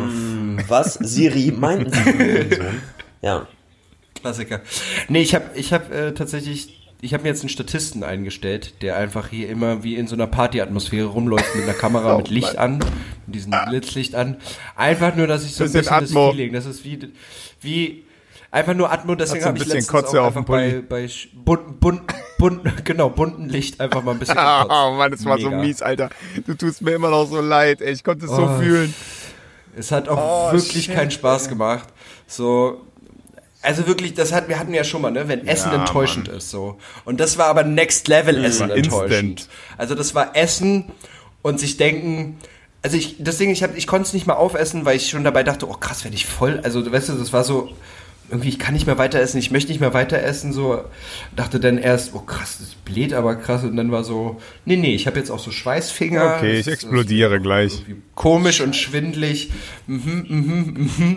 [0.68, 0.94] Was?
[0.94, 2.58] Siri, meinten Sie?
[3.22, 3.46] Ja.
[4.14, 4.60] Klassiker.
[5.08, 8.96] Nee, ich habe ich hab, äh, tatsächlich, ich habe mir jetzt einen Statisten eingestellt, der
[8.96, 12.78] einfach hier immer wie in so einer Partyatmosphäre rumläuft mit einer Kamera mit Licht an,
[13.26, 14.36] mit diesem Blitzlicht an.
[14.76, 16.98] Einfach nur, dass ich so ein Bisschen bisschen das Feeling, das ist wie,
[17.60, 18.04] wie
[18.50, 21.08] einfach nur Atmo, deswegen habe ich bisschen letztens Kotze auch auf dem einfach bei, bei
[21.34, 22.02] bunt, bunt,
[22.38, 24.66] bunt, genau, bunten Licht einfach mal ein bisschen gekotzt.
[24.70, 25.60] Oh Mann, das war so Mega.
[25.62, 26.10] mies, Alter.
[26.46, 27.80] Du tust mir immer noch so leid.
[27.80, 28.92] Ey, ich konnte es so Oh, fühlen.
[29.76, 31.88] Es hat auch Oh, wirklich shit, keinen Spaß gemacht.
[32.26, 32.84] So,
[33.62, 36.50] also wirklich, das hat, wir hatten ja schon mal, ne, wenn Essen Ja, enttäuschend ist,
[36.50, 36.78] so.
[37.04, 39.40] Und das war aber Next Level Essen enttäuschend.
[39.40, 39.48] instant.
[39.76, 40.84] Also das war Essen
[41.42, 42.38] und sich denken,
[42.82, 45.42] also ich, deswegen, ich hab, ich konnte es nicht mal aufessen, weil ich schon dabei
[45.42, 46.60] dachte, oh krass, werde ich voll.
[46.62, 47.70] Also, du weißt du, das war so,
[48.30, 50.84] irgendwie, ich kann nicht mehr weiter essen, ich möchte nicht mehr weiter essen, so.
[51.34, 53.64] Dachte dann erst, oh krass, das bläht aber krass.
[53.64, 56.36] Und dann war so, nee, nee, ich habe jetzt auch so Schweißfinger.
[56.36, 57.82] Okay, ich Das explodiere gleich.
[58.14, 59.50] komisch und schwindlig.
[59.86, 61.16] Mhm, mhm, mhm.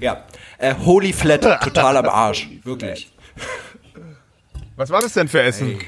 [0.00, 0.24] Ja,
[0.58, 3.12] äh, Holy Flat, total am Arsch, wirklich.
[4.76, 5.78] Was war das denn für Essen?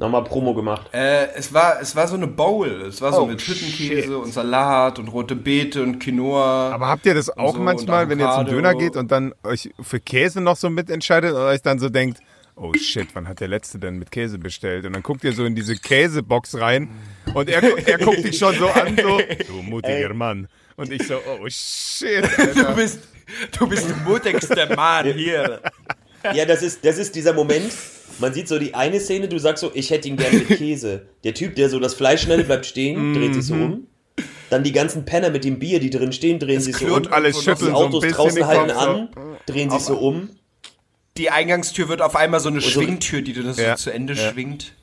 [0.00, 0.88] Nochmal Promo gemacht.
[0.92, 2.68] Äh, es war, es war so eine Bowl.
[2.82, 6.70] Es war so Oh, mit Hüttenkäse und Salat und rote Beete und Quinoa.
[6.70, 8.46] Aber habt ihr das auch so, manchmal, wenn ihr zum.
[8.46, 12.20] Döner geht und dann euch für Käse noch so mitentscheidet und euch dann so denkt,
[12.54, 14.86] oh shit, wann hat der Letzte denn mit Käse bestellt?
[14.86, 16.90] Und dann guckt ihr so in diese Käsebox rein
[17.34, 20.46] und er, er guckt dich schon so an, so, du mutiger Mann.
[20.78, 22.72] Und ich so, oh shit, du Alter.
[22.72, 23.00] bist,
[23.58, 25.60] du bist der mutigste Mann hier.
[26.34, 27.72] Ja, das ist, das ist dieser Moment.
[28.20, 31.08] Man sieht so die eine Szene, du sagst so, ich hätte ihn gerne mit Käse.
[31.24, 33.86] Der Typ, der so das Fleisch schneidet, bleibt stehen, dreht sich so um.
[34.50, 36.92] Dann die ganzen Penner mit dem Bier, die drin stehen, drehen sich so um.
[36.92, 39.08] Und alles und schütteln Die so ein Autos bisschen draußen halten an,
[39.46, 40.30] drehen sich so um.
[41.16, 44.14] Die Eingangstür wird auf einmal so eine so- Schwingtür, die dann so Ja, zu Ende
[44.14, 44.30] ja.
[44.30, 44.74] schwingt.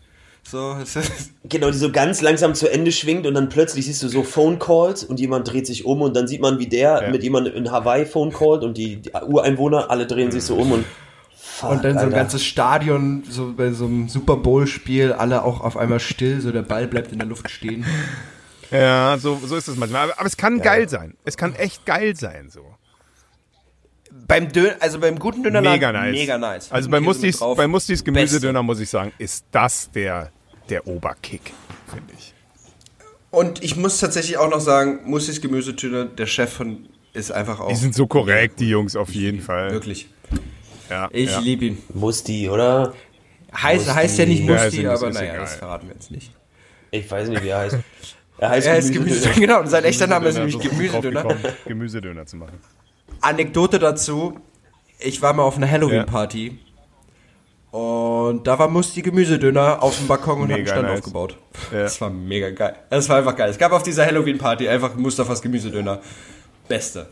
[0.48, 0.78] So,
[1.44, 4.60] Genau, die so ganz langsam zu Ende schwingt und dann plötzlich siehst du so Phone
[4.60, 7.10] Calls und jemand dreht sich um und dann sieht man, wie der Ja.
[7.12, 10.72] mit jemandem in Hawaii Phone callt und die, die Ureinwohner alle drehen sich so um
[10.72, 10.86] und
[11.36, 12.16] fuck, und dann so ein Alter.
[12.18, 16.62] ganzes Stadion, so bei so einem Super Bowl-Spiel, alle auch auf einmal still, so der
[16.62, 17.84] Ball bleibt in der Luft stehen.
[18.72, 20.04] Ja, so, so ist es manchmal.
[20.04, 21.16] Aber, aber es kann geil sein.
[21.24, 22.62] Es kann echt geil sein, so.
[24.28, 26.12] Beim Döner, also beim guten Döner Mega nice.
[26.14, 26.72] Mega nice.
[26.72, 30.32] Also bei Mustis, bei Mustis Gemüsedöner muss ich sagen, ist das der,
[30.70, 31.54] der Oberkick,
[31.94, 32.34] finde ich.
[33.32, 37.68] Und ich muss tatsächlich auch noch sagen, Mussis Gemüsedöner, der Chef von ist einfach auch.
[37.70, 39.72] Die sind so korrekt, die Jungs, auf jeden Fall.
[39.72, 40.10] Wirklich.
[40.90, 41.40] Ja, Ich ja.
[41.40, 41.78] liebe ihn.
[41.94, 42.94] Musti, oder?
[43.54, 44.00] Heißt, Musti.
[44.00, 45.40] heißt ja nicht Ja, Musti, ist- aber naja, egal.
[45.40, 46.32] das verraten wir jetzt nicht.
[46.92, 47.78] Ich weiß nicht, wie er heißt.
[48.38, 51.54] Er heißt, Er ist Gemüse, genau, und sein echter Name ist nämlich Gemüsedöner, Gemüsedöner.
[51.66, 52.60] Gemüsedöner zu machen.
[53.22, 54.38] Anekdote dazu.
[55.00, 56.60] Ich war mal auf einer Halloween-Party.
[57.76, 61.00] Und da war Musti Gemüsedöner auf dem Balkon und hat einen Mega Stand nice.
[61.00, 61.38] aufgebaut.
[61.74, 61.80] Ja.
[61.84, 62.76] Das war mega geil.
[62.90, 63.50] Das war einfach geil.
[63.50, 66.00] Es gab auf dieser Halloween-Party einfach Mustafas Gemüsedöner.
[66.70, 67.08] Beste.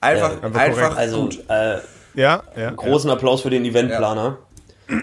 [0.00, 0.96] Einfach, Ja, einfach einfach.
[0.96, 1.38] Also, gut.
[1.48, 1.78] äh,
[2.14, 2.70] Ja, ja.
[2.70, 4.38] großen Applaus für den Eventplaner.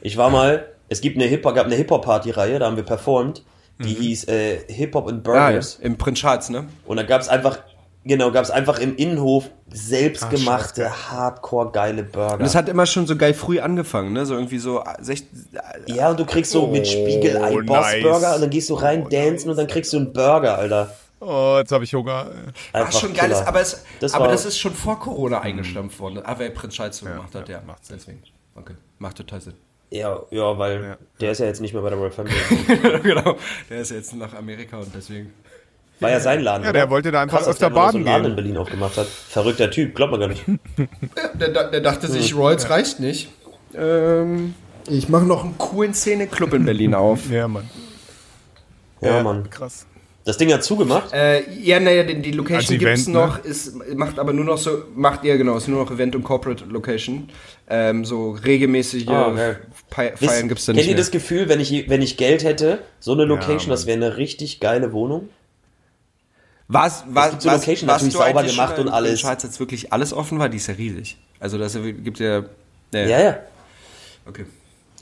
[0.01, 3.43] Ich war mal, es gibt eine Hip gab eine Hip-Hop-Party-Reihe, da haben wir performt.
[3.79, 5.47] Die hieß äh, Hip-Hop and Ah, ja.
[5.47, 5.79] Burgers.
[5.81, 6.65] Im Prinz Charles, ne?
[6.86, 7.57] Und da gab es einfach,
[8.05, 12.35] genau, gab es einfach im Innenhof selbstgemachte, hardcore geile Burger.
[12.39, 14.25] Und es hat immer schon so geil früh angefangen, ne?
[14.25, 15.47] So irgendwie so 16,
[15.87, 18.35] ja, und du kriegst so mit Spiegelei Oh, Boss-Burger nice.
[18.35, 20.95] und dann gehst du rein, dancen und dann kriegst du einen Burger, Alter.
[21.19, 22.27] Oh, jetzt habe ich Hunger.
[22.73, 23.29] war Einfach schon geil.
[23.29, 23.47] Killer.
[23.47, 26.19] Aber, es, Das aber das ist schon vor Corona eingestampft worden.
[26.25, 27.63] Ah, weil Prinz Charles so gemacht hat, ja, ja.
[27.65, 27.95] macht Sinn.
[27.97, 28.23] Deswegen.
[28.55, 29.53] Okay, macht total Sinn.
[29.89, 30.97] Ja, ja, weil Ja.
[31.21, 32.35] der ist ja jetzt nicht mehr bei der Royal Family.
[33.03, 33.37] genau.
[33.69, 35.31] Der ist jetzt nach Amerika und deswegen.
[35.99, 36.63] War ja sein Laden.
[36.63, 36.79] Ja, oder?
[36.79, 38.29] der wollte da einfach Krass, dass öfter der so baden einen Laden gehen.
[38.31, 39.07] in Berlin aufgemacht hat.
[39.07, 40.43] Verrückter Typ, glaubt man gar nicht.
[41.35, 43.29] Der, der dachte sich, Rolls reicht nicht.
[43.75, 44.53] Ähm,
[44.89, 47.21] ich mache noch einen coolen Szeneclub in Berlin auf.
[47.31, 47.69] Ja, Mann.
[49.01, 49.49] Ja, Mann.
[49.49, 49.85] Krass.
[50.25, 51.11] Das Ding hat zugemacht.
[51.11, 53.13] Äh, ja, naja, die, die Location Als gibt's Event, ne?
[53.13, 56.23] noch, ist, macht aber nur noch so, macht ihr genau, ist nur noch Event und
[56.23, 57.27] Corporate Location.
[57.69, 59.59] Ähm, so regelmäßige Ah, geil.
[59.93, 61.01] Fe- Wisst- Feiern gibt's da Kennt nicht ihr mehr.
[61.01, 63.69] das Gefühl, wenn ich, wenn ich Geld hätte, so eine Location, Mann.
[63.71, 65.27] das wäre eine richtig geile Wohnung?
[66.68, 69.20] Was, was, gibt so was, Location was natürlich du sauber gemacht und alles.
[69.20, 71.18] Charles jetzt wirklich alles offen war, die ist ja riesig.
[71.39, 72.43] Also das gibt ja,
[72.93, 73.38] nee, Ja, ja.
[74.26, 74.45] okay.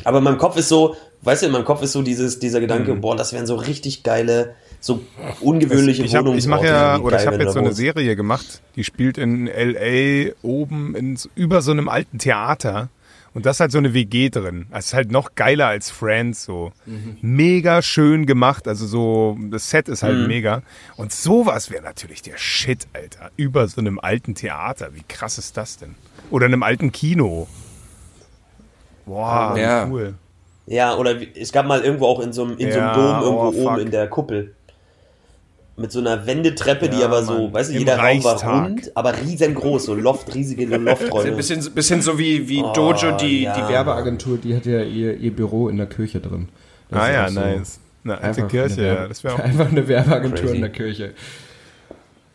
[0.03, 2.59] Aber in meinem Kopf ist so, weißt du, in meinem Kopf ist so dieses, dieser
[2.59, 3.01] Gedanke, Mhm.
[3.01, 5.01] boah, das wären so richtig geile, so
[5.41, 7.73] ungewöhnliche Ich, hab, ich mache ja, oder ich habe jetzt so eine.
[7.73, 10.31] Serie gemacht, die spielt in L.A.
[10.41, 12.89] oben in, über so einem alten Theater.
[13.33, 14.65] Und da ist halt so eine WG drin.
[14.71, 16.73] Das ist halt noch geiler als Friends, so.
[17.21, 20.07] Mega schön gemacht, also so, das Set ist Mhm.
[20.07, 20.61] halt mega.
[20.97, 23.31] Und sowas wäre natürlich der Shit, Alter.
[23.37, 24.89] Über so einem alten Theater.
[24.93, 25.95] Wie krass ist das denn?
[26.29, 27.47] Oder einem alten Kino.
[29.05, 29.87] Boah, Ja.
[29.87, 30.15] cool.
[30.67, 33.23] Ja, oder es gab mal irgendwo auch in so einem, in so einem Ja, Dom
[33.23, 34.53] irgendwo oh, oben in der Kuppel.
[35.81, 37.53] Mit so einer Wendetreppe, die Ja, aber so, Mann.
[37.53, 38.65] weißt du, Im jeder Raum war Reichstag.
[38.69, 41.31] rund, aber riesengroß, so Loft, riesige Ein Lofträume.
[41.33, 43.55] bisschen, bisschen so wie, wie Oh, Dojo, die, ja.
[43.59, 46.49] die Werbeagentur, die hat ja ihr, ihr Büro in der Kirche drin.
[46.89, 47.79] Das Ah ja, so nice.
[48.03, 49.07] Eine alte einfach Kirche, eine ja.
[49.07, 50.55] Das wäre auch Einfach eine Werbeagentur Crazy.
[50.55, 51.13] in der Kirche.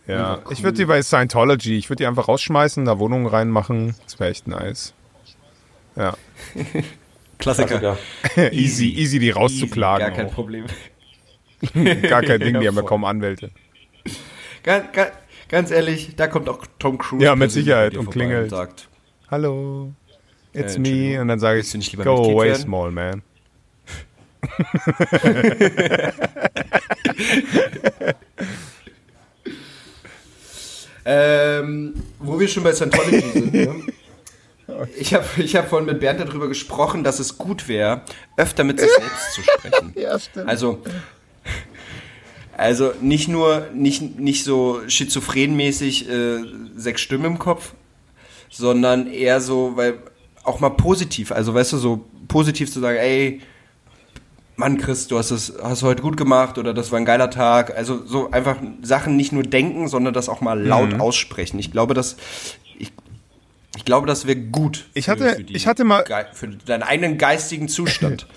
[0.09, 3.95] Ja, ich würde die bei Scientology, ich würde die einfach rausschmeißen, da Wohnungen reinmachen.
[4.05, 4.95] Das wäre echt nice.
[5.97, 6.15] Ja.
[7.39, 7.79] Klassiker.
[8.23, 8.53] Klassiker.
[8.53, 10.07] easy, easy die rauszuklagen.
[10.07, 10.33] Gar kein auch.
[10.35, 10.67] Problem.
[12.03, 13.51] Gar kein Ding, die haben ja kaum Anwälte.
[14.63, 15.11] Ganz, ganz,
[15.49, 17.25] ganz ehrlich, da kommt auch Tom Cruise.
[17.25, 18.51] Ja, mit Sicherheit und klingelt.
[18.51, 18.89] sagt,
[19.31, 19.93] Hallo,
[20.53, 21.21] it's Äh, me.
[21.21, 22.63] Und dann sage nicht ich, lieber go away, werden?
[22.63, 23.23] small man.
[31.09, 33.75] Ähm, wo wir schon bei Scientology sind, ne?
[34.97, 38.01] Ich habe ich hab vorhin mit Bernd darüber gesprochen, dass es gut wäre,
[38.37, 39.93] öfter mit sich selbst zu sprechen.
[39.95, 40.49] Ja, stimmt.
[40.49, 40.83] Also,
[42.57, 46.39] also nicht nur, nicht, nicht so schizophrenmäßig äh,
[46.77, 47.75] sechs Stimmen im Kopf,
[48.51, 49.99] sondern eher so, weil
[50.45, 53.41] auch mal positiv, also weißt du, so positiv zu sagen, ey,
[54.59, 57.77] Mann, Chris, du hast es hast heute gut gemacht oder das war ein geiler Tag.
[57.77, 61.01] Also so einfach Sachen nicht nur denken, sondern das auch mal laut Mhm.
[61.03, 61.59] aussprechen.
[61.59, 62.17] Ich glaube, dass
[62.79, 62.91] ich,
[63.77, 64.87] ich glaube, das wäre gut.
[64.95, 68.27] Ich hatte- ich hatte mal- für deinen eigenen geistigen Zustand.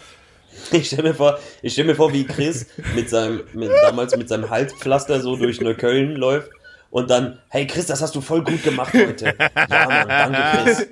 [0.72, 4.30] Ich stelle mir vor, ich stell mir vor, wie Chris mit seinem, mit, damals mit
[4.30, 6.50] seinem Halspflaster so durch Neukölln läuft
[6.90, 9.34] und dann, hey Chris, das hast du voll gut gemacht heute.
[9.70, 10.88] Ja, Mann, danke Chris.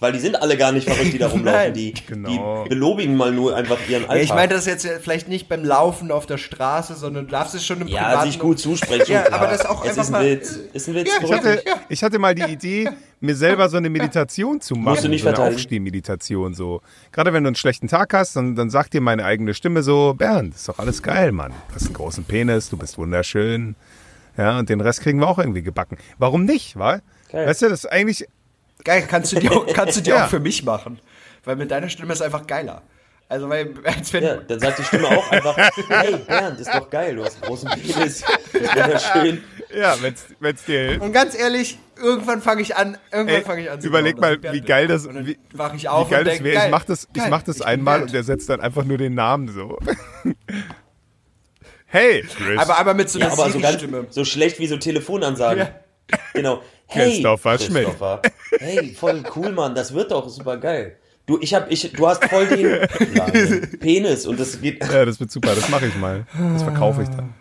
[0.02, 1.60] Weil die sind alle gar nicht verrückt, die da rumlaufen.
[1.62, 1.74] Nein.
[1.74, 2.64] Die, Genau.
[2.66, 4.24] die belobigen mal nur einfach ihren Ja, Alltag.
[4.26, 7.54] ich meine das jetzt ja vielleicht nicht beim Laufen auf der Straße, sondern du darfst
[7.56, 9.12] es schon im ja, privaten sich gut zusprechen.
[9.12, 10.60] Ja, aber das auch es einfach ist ein mal- Witz.
[10.74, 11.08] Ist ein Witz.
[11.08, 12.90] Ja, Ich hatte, ich hatte mal die Idee,
[13.20, 14.86] mir selber so eine Meditation zu machen.
[14.96, 15.40] Musst du nicht so eine.
[15.40, 16.82] Aufstehmeditation so.
[17.12, 20.16] Gerade wenn du einen schlechten Tag hast, dann, dann sagt dir meine eigene Stimme so,
[20.16, 21.52] Bernd, ist doch alles geil, Mann.
[21.70, 23.76] Du hast einen großen Penis, du bist wunderschön.
[24.38, 25.98] Ja, und den Rest kriegen wir auch irgendwie gebacken.
[26.18, 27.00] Warum nicht, wa?
[27.32, 27.48] Geil.
[27.48, 28.26] Weißt du, das ist eigentlich,
[28.84, 30.26] Geil, kannst du dir auch, kannst du dir Ja.
[30.26, 31.00] auch für mich machen.
[31.44, 32.82] Weil mit deiner Stimme ist einfach geiler.
[33.30, 35.56] Also, weil, als wenn, Ja, dann sagt die Stimme auch einfach,
[35.88, 39.42] hey Bernd, ist doch geil, du hast einen großen Penis, ist wunderschön.
[39.74, 41.02] ja, wenn's, wenn's dir hilft.
[41.02, 43.80] Und ganz ehrlich, irgendwann fange ich an, irgendwann Ey, fange ich an.
[43.80, 46.44] zu überleg mal, ich wie geil das- wie- wach ich auf Wie geil und das
[46.44, 46.66] wäre.
[46.66, 48.10] Ich mach das, ich geil, mach das bin einmal Bernd.
[48.10, 49.80] und der setzt dann einfach nur den Namen so.
[51.86, 52.58] Hey, Chris.
[52.60, 55.68] Aber, aber mit so Ja, einer aber so ganz so schlecht wie so Telefonansagen.
[56.34, 56.62] Genau.
[56.94, 57.56] Hey, Christopher.
[57.58, 58.22] Christopher.
[58.60, 59.74] Hey, voll cool, Mann.
[59.74, 60.98] Das wird doch super geil.
[61.26, 64.84] Du, ich hab, ich, du hast voll den Penis und das geht.
[64.92, 65.56] ja, das wird super.
[65.56, 66.26] Das mache ich mal.
[66.54, 67.34] Das verkaufe ich dann.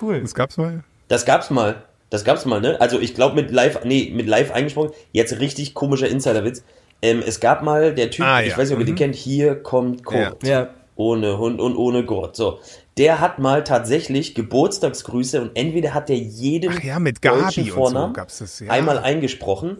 [0.00, 0.22] Cool.
[0.22, 0.82] Das gab's mal.
[1.08, 1.82] Das gab's mal.
[2.08, 2.80] Das gab's mal, ne?
[2.80, 4.92] Also ich glaube mit live, nee, mit live eingesprochen.
[5.12, 6.62] Jetzt richtig komischer Insiderwitz.
[7.02, 8.56] Ähm, es gab mal der Typ, Ah, ich ja.
[8.56, 10.42] weiß nicht, ob ihr den kennt, hier kommt Kurt.
[10.42, 10.70] Ja.
[10.98, 12.34] Ohne Hund und ohne Gurt.
[12.34, 12.58] So.
[12.96, 17.70] Der hat mal tatsächlich Geburtstagsgrüße und entweder hat der jeden Ach ja, mit deutschen Gabi
[17.70, 18.58] so Vornamen das.
[18.58, 18.70] Ja.
[18.72, 19.76] einmal eingesprochen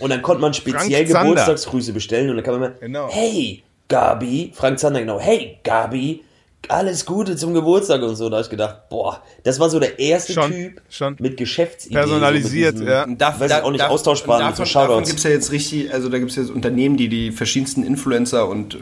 [0.00, 1.04] und dann konnte man speziell.
[1.04, 3.08] Geburtstagsgrüße bestellen und dann kann man immer, Genau.
[3.08, 6.24] hey Gabi, Frank Zander genau, hey Gabi,
[6.70, 8.28] alles Gute zum Geburtstag und so.
[8.28, 11.16] Da habe ich gedacht, boah, das war so der erste Schon, Typ schon.
[11.18, 11.98] mit Geschäftsideen.
[11.98, 13.04] Personalisiert, so mit ja.
[13.04, 14.88] Und darf, Weiß ich auch nicht, austauschbar mit so davon, Shoutouts.
[14.88, 17.82] davon gibt es ja jetzt richtig, also da gibt es ja Unternehmen, die die verschiedensten
[17.82, 18.78] Influencer und äh,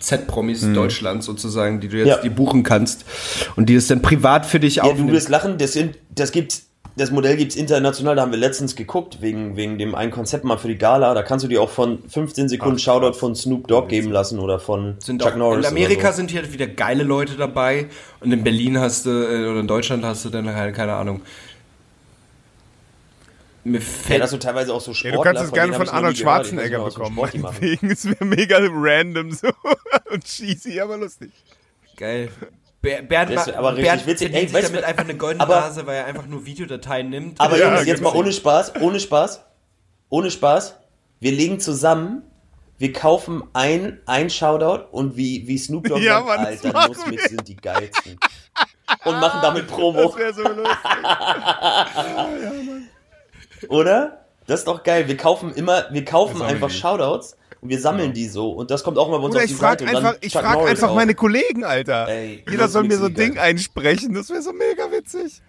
[0.00, 2.16] Z-Promis Deutschlands sozusagen, die du jetzt Ja.
[2.18, 3.04] die buchen kannst
[3.56, 5.12] und die das dann privat für dich Ja, du aufnehmen.
[5.12, 6.67] wirst lachen, das, sind, das gibt's,
[6.98, 10.58] das Modell gibt's international, da haben wir letztens geguckt, wegen, wegen dem einen Konzept mal
[10.58, 11.14] für die Gala.
[11.14, 14.58] Da kannst du dir auch von 15 Sekunden Shoutout von Snoop Dogg geben lassen oder
[14.60, 15.66] von sind Chuck auch, Norris.
[15.66, 16.16] in Amerika so.
[16.18, 17.86] sind hier wieder geile Leute dabei
[18.20, 21.22] und in Berlin hast du, äh, oder in Deutschland hast du dann halt, keine Ahnung.
[23.64, 25.72] Mir Ja, fällt, dass du teilweise auch so Ja, Sportler, du kannst es von gerne
[25.74, 27.16] von Arnold Schwarzenegger bekommen.
[27.16, 27.34] Sport.
[27.62, 29.48] Deswegen ist mir mega random so
[30.10, 31.30] und cheesy, aber lustig.
[31.96, 32.30] geil.
[32.80, 34.34] Ber- Bernd, Das aber richtig Bernd witzig.
[34.34, 37.40] Ey, sich weißt damit einfach eine goldene aber- Nase, weil er einfach nur Videodateien nimmt.
[37.40, 38.12] Aber Ja, Jungs, jetzt genau.
[38.12, 39.44] mal ohne Spaß, ohne Spaß,
[40.08, 40.76] ohne Spaß.
[41.20, 42.22] Wir legen zusammen,
[42.78, 46.88] wir kaufen ein, ein Shoutout und wie, wie Snoop Dogg Ja, sagt, Mann, das Alter,
[46.88, 47.28] Nussmix wir.
[47.30, 48.18] sind die geilsten.
[49.04, 50.78] Und machen damit Promo, Das wäre so lustig.
[53.68, 54.24] oder?
[54.46, 55.08] Das ist doch geil.
[55.08, 56.70] Wir kaufen immer, wir kaufen einfach.
[56.70, 58.50] Shoutouts und wir sammeln die so.
[58.52, 59.96] Und das kommt auch mal bei uns Oder auf ich die frage Seite.
[59.96, 60.94] Und dann einfach, ich frag Norris einfach auch.
[60.94, 62.08] meine Kollegen, Alter.
[62.08, 63.44] Ey, Jeder soll mir so ein Ding geil.
[63.44, 64.14] einsprechen.
[64.14, 65.40] Das wäre so mega witzig.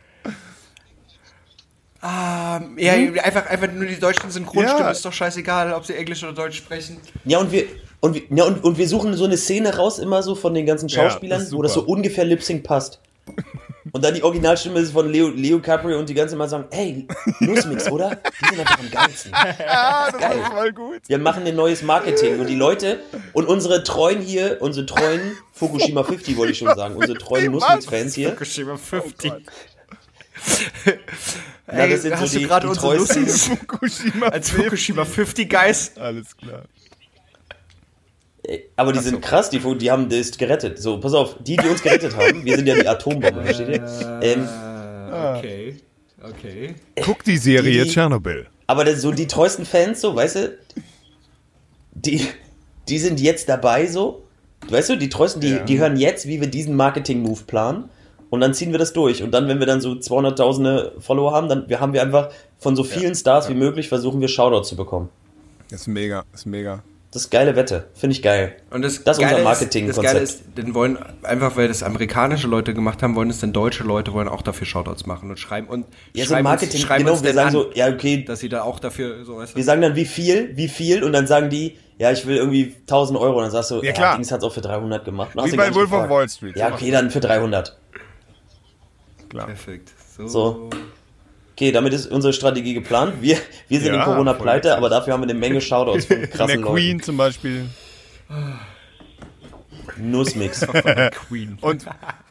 [2.02, 4.92] Ah, ja, einfach, einfach nur die deutschen Synchronstimmen, Ja.
[4.92, 6.98] ist doch scheißegal, ob sie Englisch oder Deutsch sprechen.
[7.26, 7.66] Ja, und wir,
[8.00, 10.66] und, wir, ja, und, und wir suchen so eine Szene raus, immer so von den
[10.66, 13.02] ganzen Ja, das Schauspielern, wo das so ungefähr Lip-Sync passt.
[13.92, 17.08] Und dann die Originalstimme ist von Leo, Leo Caprio und die ganze mal sagen, hey,
[17.40, 18.18] Nussmix, oder?
[18.42, 19.32] Die sind einfach am geilsten.
[19.34, 20.40] Ah, das Geil.
[20.40, 21.02] ist voll gut.
[21.08, 23.00] Wir machen ein neues Marketing und die Leute
[23.34, 27.52] und unsere treuen hier, unsere treuen Fukushima 50 wollte ich schon sagen, unsere treuen?
[27.52, 28.30] Nussmix-Fans hier.
[28.30, 29.34] Fukushima 50.
[31.68, 34.28] Na, das sind hast so du die, gerade die unsere Fukushima.
[34.28, 35.92] als Fukushima 50 Guys?
[35.98, 36.64] Alles klar.
[38.76, 40.80] Aber die sind krass, die, die haben das gerettet.
[40.82, 44.20] So, pass auf, die, die uns gerettet haben, wir sind ja die Atombombe, versteht ihr?
[44.22, 44.48] Ähm,
[45.38, 45.76] Okay,
[46.24, 46.76] okay.
[47.04, 48.46] Guck die Serie Die- Tschernobyl.
[48.68, 50.58] Aber das, so die treuesten Fans, so, weißt du,
[51.94, 52.22] die,
[52.88, 54.24] die sind jetzt dabei, so.
[54.70, 55.60] Weißt du, die treuesten, die, Ja.
[55.64, 57.86] die hören jetzt, wie wir diesen Marketing-Move planen.
[58.30, 59.24] Und dann ziehen wir das durch.
[59.24, 62.30] Und dann, wenn wir dann so 200.000 Follower haben, dann wir haben wir einfach
[62.60, 65.10] von so vielen Stars wie möglich versuchen wir Shoutouts zu bekommen.
[65.72, 66.84] Das ist mega, das ist mega.
[67.12, 67.88] Das ist geile Wette.
[67.96, 68.56] Finde ich geil.
[68.70, 70.06] Und das, Das ist unser Geile Marketingkonzept.
[70.06, 73.84] Das Geile ist, wollen, einfach weil das amerikanische Leute gemacht haben, wollen es dann deutsche
[73.84, 77.04] Leute, wollen auch dafür Shoutouts machen und schreiben und Ja, so schreiben Marketing, uns, schreiben
[77.06, 79.54] genau, uns wir sagen an, so, ja, okay, dass sie da auch dafür, so weißt
[79.54, 79.58] du.
[79.58, 82.76] wir sagen dann wie viel, wie viel und dann sagen die, ja, ich will irgendwie
[82.82, 84.16] 1000 Euro und dann sagst du, ja, Ja, klar.
[84.16, 85.32] Dings hat's auch für 300 gemacht.
[85.36, 86.10] Wie bei Wolf of.
[86.10, 86.56] Wall Street.
[86.56, 87.76] Ja, okay, dann für 300.
[89.30, 89.48] Klar.
[89.48, 89.90] Perfekt.
[90.28, 90.70] So.
[91.60, 93.16] Okay, damit ist unsere Strategie geplant.
[93.20, 93.38] Wir,
[93.68, 96.62] wir sind Ja, in Corona pleite, aber dafür haben wir eine Menge Shoutouts von krassen
[96.62, 97.04] der Queen Leuten.
[97.04, 97.66] zum Beispiel.
[99.98, 100.66] Nussmix.
[101.28, 101.58] Queen.
[101.60, 101.86] Und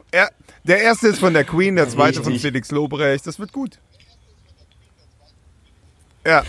[0.09, 0.31] er,
[0.63, 2.41] der erste ist von der Queen, der zweite von Richtig.
[2.41, 3.27] Felix Lobrecht.
[3.27, 3.77] Das wird gut.
[6.25, 6.43] Ja,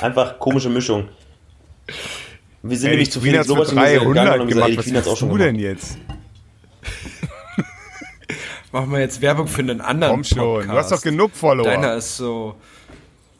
[0.00, 1.10] Einfach komische Mischung.
[2.62, 4.86] Wir sind ey, nämlich zu und gegangen und 300 haben gesagt, ey, gemacht.
[4.86, 5.48] die Was hat's auch schon du gemacht.
[5.48, 5.98] denn jetzt?
[8.72, 10.68] Machen wir jetzt Werbung für einen anderen Komm schon, Podcast.
[10.70, 11.64] du hast doch genug Follower.
[11.64, 12.54] Deiner ist so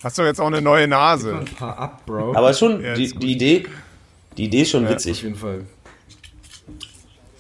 [0.04, 1.36] Hast doch jetzt auch eine neue Nase.
[1.36, 2.34] ein paar ab, Bro.
[2.34, 3.66] Aber schon, Ja, die, die Idee,
[4.36, 5.22] die Idee ist schon auf witzig.
[5.22, 5.64] jeden Fall.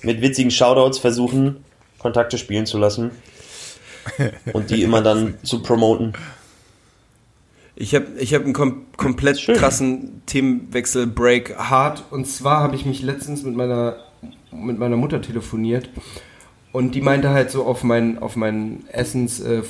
[0.02, 1.64] Mit witzigen Shoutouts versuchen,
[1.98, 3.10] Kontakte spielen zu lassen.
[4.52, 6.12] Und die immer dann zu promoten.
[7.74, 9.56] Ich habe ich hab einen kom komplett Schön.
[9.56, 13.96] krassen Themenwechsel Break hart und zwar habe ich mich letztens mit meiner
[14.52, 15.88] mit meiner Mutter telefoniert
[16.72, 19.62] und die meinte halt so auf mein auf mein Essens äh,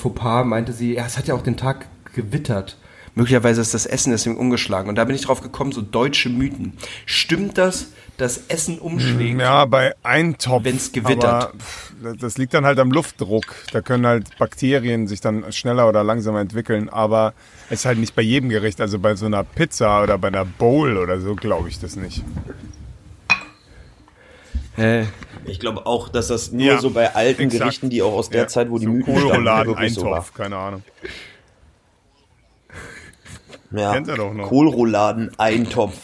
[0.45, 2.79] meinte sie, ja, es hat ja auch den Tag gewittert.
[3.15, 6.73] Möglicherweise ist das Essen deswegen umgeschlagen und da bin ich drauf gekommen, so deutsche Mythen.
[7.05, 9.41] Stimmt das, dass Essen umschlägt?
[9.41, 10.65] Ja, bei Eintopf.
[10.65, 11.25] Wenn's gewittert.
[11.25, 13.55] aber, pff, Das liegt dann halt am Luftdruck.
[13.73, 16.89] Da können halt Bakterien sich dann schneller oder langsamer entwickeln.
[16.89, 17.35] Aber
[17.69, 18.81] es ist halt nicht bei jedem Gericht.
[18.81, 22.23] Also bei so einer Pizza oder bei einer Bowl oder so glaube ich das nicht.
[24.77, 25.07] Hä?
[25.47, 27.63] Ich glaube auch, dass das nur Ja, so bei alten exakt.
[27.63, 30.13] Gerichten, die auch aus der Ja, Zeit, wo die so Mythen stammen, wirklich so war.
[30.15, 30.83] Eintopf, keine Ahnung.
[33.75, 33.93] Ja.
[33.95, 34.49] Kennt er doch noch.
[34.49, 35.97] Kohlrouladen, Eintopf,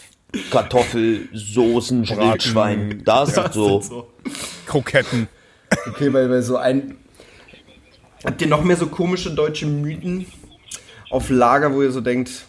[0.51, 3.03] Kartoffel, Soßen, Wildschwein.
[3.05, 4.09] Das ist so.
[4.67, 5.29] Kroketten.
[5.89, 6.97] Okay, weil, weil so ein.
[8.25, 10.27] Habt ihr noch mehr so komische deutsche Mythen
[11.11, 12.47] auf Lager, wo ihr so denkt,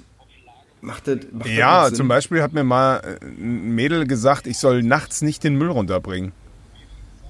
[0.82, 1.18] macht das.
[1.32, 1.96] Macht das Ja, Sinn?
[1.96, 6.32] zum Beispiel hat mir mal ein Mädel gesagt, ich soll nachts nicht den Müll runterbringen.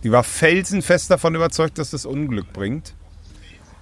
[0.04, 2.93] Die war felsenfest davon überzeugt, dass das Unglück bringt.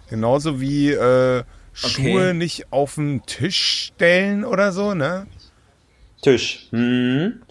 [0.09, 1.43] Genauso wie äh,
[1.73, 2.33] Schuhe Okay.
[2.33, 5.27] nicht auf den Tisch stellen oder so, ne?
[6.21, 6.67] Tisch.
[6.71, 7.41] Hm.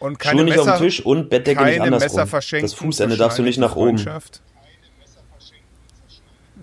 [0.00, 2.28] Und keine Schuhe nicht Messer, auf dem Tisch und Bettdecke nicht keine Messer andersrum.
[2.28, 2.66] verschenken.
[2.68, 3.96] Das Fußende darfst du nicht nach oben.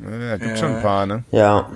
[0.01, 1.23] Ja, gibt schon ein paar, ne?
[1.31, 1.69] Ja.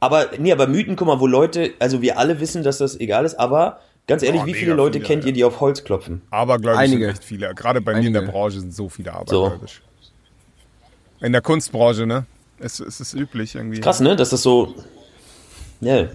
[0.00, 3.24] Aber, nee, aber Mythen, guck mal, wo Leute, also wir alle wissen, dass das egal
[3.24, 5.28] ist, aber ganz ehrlich, Oh, wie viele Leute viele, kennt ja.
[5.28, 6.20] ihr, die auf Holz klopfen?
[6.30, 7.06] Aber glaube ich, Einige.
[7.06, 7.54] sind echt viele.
[7.54, 8.32] Gerade bei mir in der Einige.
[8.32, 9.82] Branche sind so viele abergläubisch.
[11.20, 12.26] In der Kunstbranche, ne?
[12.58, 13.80] Es, es ist üblich irgendwie.
[13.80, 14.14] Krass, ne?
[14.16, 14.74] Dass das so.
[15.80, 16.06] Ja.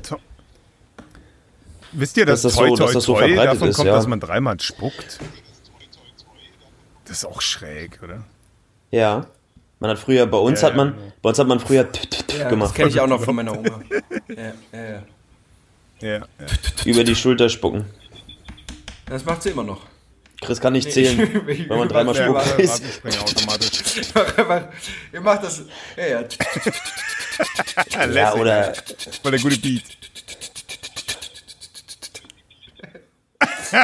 [1.91, 3.87] Wisst ihr, dass Dass das toi so- toi das so toi verbreitet davon ist, kommt,
[3.87, 3.95] ja.
[3.95, 5.19] dass man dreimal spuckt?
[7.05, 8.23] Das ist auch schräg, oder?
[8.91, 9.27] Ja.
[9.79, 11.99] Man hat früher, bei uns Ja, hat man, ja, bei uns hat man früher t-
[12.07, 12.75] t- t- Ja, das gemacht.
[12.75, 13.81] kenne ich auch noch von meiner Oma.
[14.27, 14.35] ja,
[14.71, 15.03] ja, ja.
[16.01, 16.25] Ja, ja.
[16.85, 17.85] Über die Schulter spucken.
[19.07, 19.81] Das macht sie immer noch.
[20.41, 22.35] Chris kann nicht zählen, ich- wenn man dreimal Ja, spuckt.
[22.49, 24.71] warte, Ist- Ratenspringer automatisch.
[25.13, 25.63] Ihr macht das.
[25.97, 26.23] Ja, ja.
[27.91, 28.39] Ja, Lässig.
[28.39, 28.73] oder
[29.21, 29.83] Voll der gute Beat.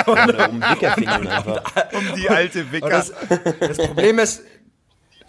[0.08, 1.64] oder um Wickerfingern einfach.
[1.94, 2.90] Um die alte Wicker.
[2.90, 3.12] das,
[3.60, 4.42] das Problem ist.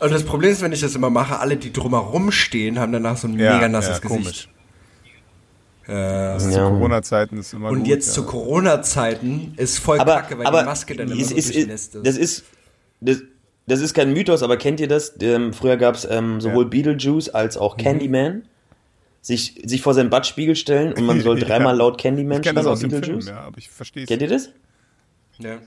[0.01, 3.17] Und das Problem ist, wenn ich das immer mache, alle, die drumherum stehen, haben danach
[3.17, 4.25] so ein ja, mega nasses ja, Gesicht.
[4.25, 4.49] komisch.
[5.89, 6.39] Ja.
[6.39, 6.69] Zu Ja.
[6.69, 7.87] Corona-Zeiten ist immer Und gut.
[7.89, 8.13] jetzt ja.
[8.15, 11.93] zu Corona-Zeiten ist voll Aber, kacke, weil aber die Maske dann immer es so ist,
[12.05, 12.45] das ist,
[13.01, 13.23] das,
[13.67, 15.15] das ist kein Mythos, aber kennt ihr das?
[15.21, 16.69] Ähm, früher gab es ähm, sowohl Ja.
[16.71, 17.83] Beetlejuice als auch Mhm.
[17.83, 18.43] Candyman.
[19.25, 21.47] Sich, sich vor seinen Badspiegel stellen und man soll Ja.
[21.47, 23.29] dreimal laut Candyman Ich kenne das aus dem Film, Beetlejuice.
[23.29, 24.09] ja, aber ich verstehe es.
[24.09, 24.49] Kennt ihr das?
[25.39, 25.59] Ja.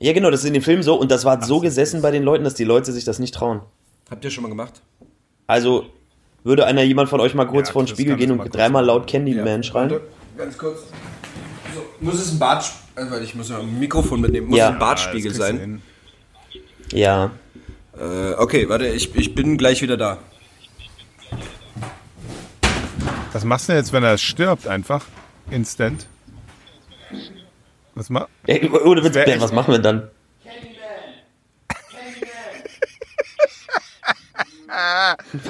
[0.00, 2.22] Ja, genau, das ist in dem Film so und das war so gesessen bei den
[2.24, 3.60] Leuten, dass die Leute sich das nicht trauen.
[4.10, 4.80] Habt ihr schon mal gemacht?
[5.46, 5.86] Also
[6.48, 9.06] würde einer jemand von euch mal kurz Ja, vor den Spiegel gehen und dreimal laut
[9.06, 9.90] Candyman schreien?
[9.90, 10.04] Warte,
[10.36, 10.80] Ganz kurz.
[11.74, 12.64] So, muss es ein Bart,
[12.96, 14.48] also ich muss ja ein Mikrofon mitnehmen.
[14.48, 14.68] Muss Ja.
[14.68, 15.82] es ein Bartspiegel sein?
[16.92, 17.30] Ja.
[17.98, 20.18] Äh, okay, warte, ich, ich bin gleich wieder da.
[23.32, 25.04] Was machst du jetzt, wenn er stirbt einfach?
[25.50, 26.06] Instant.
[27.94, 30.08] Was ma Ey, ohne Witz, was machen wir dann?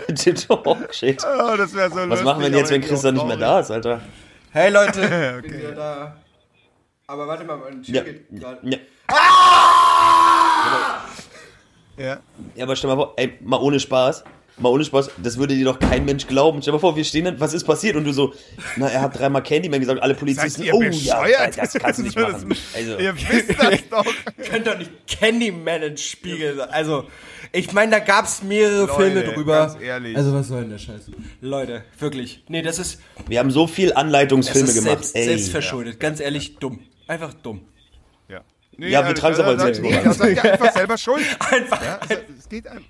[0.06, 1.22] Bitte doch, shit.
[1.24, 3.60] Oh, das wäre so Was machen wir denn jetzt, wenn Chris dann nicht mehr da
[3.60, 4.00] ist, Alter?
[4.52, 5.00] Hey Leute,
[5.38, 5.48] Okay.
[5.48, 6.16] bin wieder da.
[7.06, 8.02] Aber warte mal, mein Typ Ja.
[8.02, 8.58] geht gerade.
[8.62, 8.78] Ja.
[11.96, 12.18] Ja.
[12.54, 14.22] ja, aber stell mal vor, ey, mal ohne Spaß,
[14.60, 16.60] mal ohne Spaß, das würde dir doch kein Mensch glauben.
[16.62, 17.96] Stell mal vor, wir stehen dann, was ist passiert?
[17.96, 18.32] Und du so,
[18.76, 21.58] na, er hat dreimal Candyman gesagt, alle Polizisten, oh ja, bescheuert?
[21.58, 22.54] das kannst du nicht machen.
[22.74, 24.06] Also, Ihr wisst das doch.
[24.50, 26.70] Könnt doch nicht Candyman ins Spiegel sein.
[26.70, 27.04] Also,
[27.52, 29.58] ich meine, da gab's mehrere Leute, Filme drüber.
[29.58, 30.16] ganz ehrlich.
[30.16, 31.10] Also, was soll denn der Scheiß?
[31.40, 32.44] Leute, wirklich.
[32.48, 35.24] Nee, das ist, wir haben so viel das Anleitungsfilme ist gemacht, selbst, ey.
[35.24, 35.98] selbstverschuldet.
[36.00, 36.80] Ganz ehrlich, dumm.
[37.06, 37.62] Einfach dumm.
[38.28, 38.42] Ja,
[38.76, 41.24] nee, Ja, wir tragen es aber als nee, Selbstmord ja, seid ihr einfach selber schuld.
[41.50, 42.84] Einfach, Ja, es, es geht einem.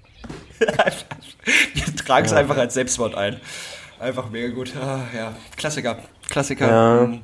[0.59, 3.41] wir tragen es einfach als Selbstmord ein.
[4.01, 4.73] Einfach mega gut.
[4.77, 5.99] Ah, ja, Klassiker.
[6.29, 6.69] Klassiker.
[6.69, 7.21] Ja, Mhm.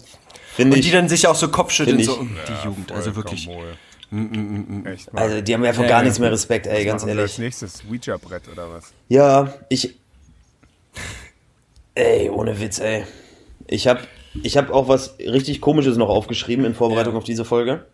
[0.70, 0.92] Und die ich.
[0.92, 2.20] dann sich auch so Kopfschütteln, so, ich.
[2.20, 3.47] mm, die Jugend, also wirklich.
[3.47, 4.92] Vollkommen wohl.
[4.92, 5.22] Echt mal.
[5.22, 6.05] Also, die haben ja vor Ja, gar ja.
[6.05, 7.32] nichts mehr Respekt, ey, ganz Machen wir ehrlich.
[7.32, 8.92] Als nächstes Ouija-Brett oder was?
[9.09, 9.97] Ja, ich.
[11.97, 13.05] Ey, ohne Witz, ey.
[13.66, 14.07] Ich hab,
[14.42, 17.18] ich hab auch was richtig Komisches noch aufgeschrieben in Vorbereitung Ja.
[17.18, 17.86] auf diese Folge.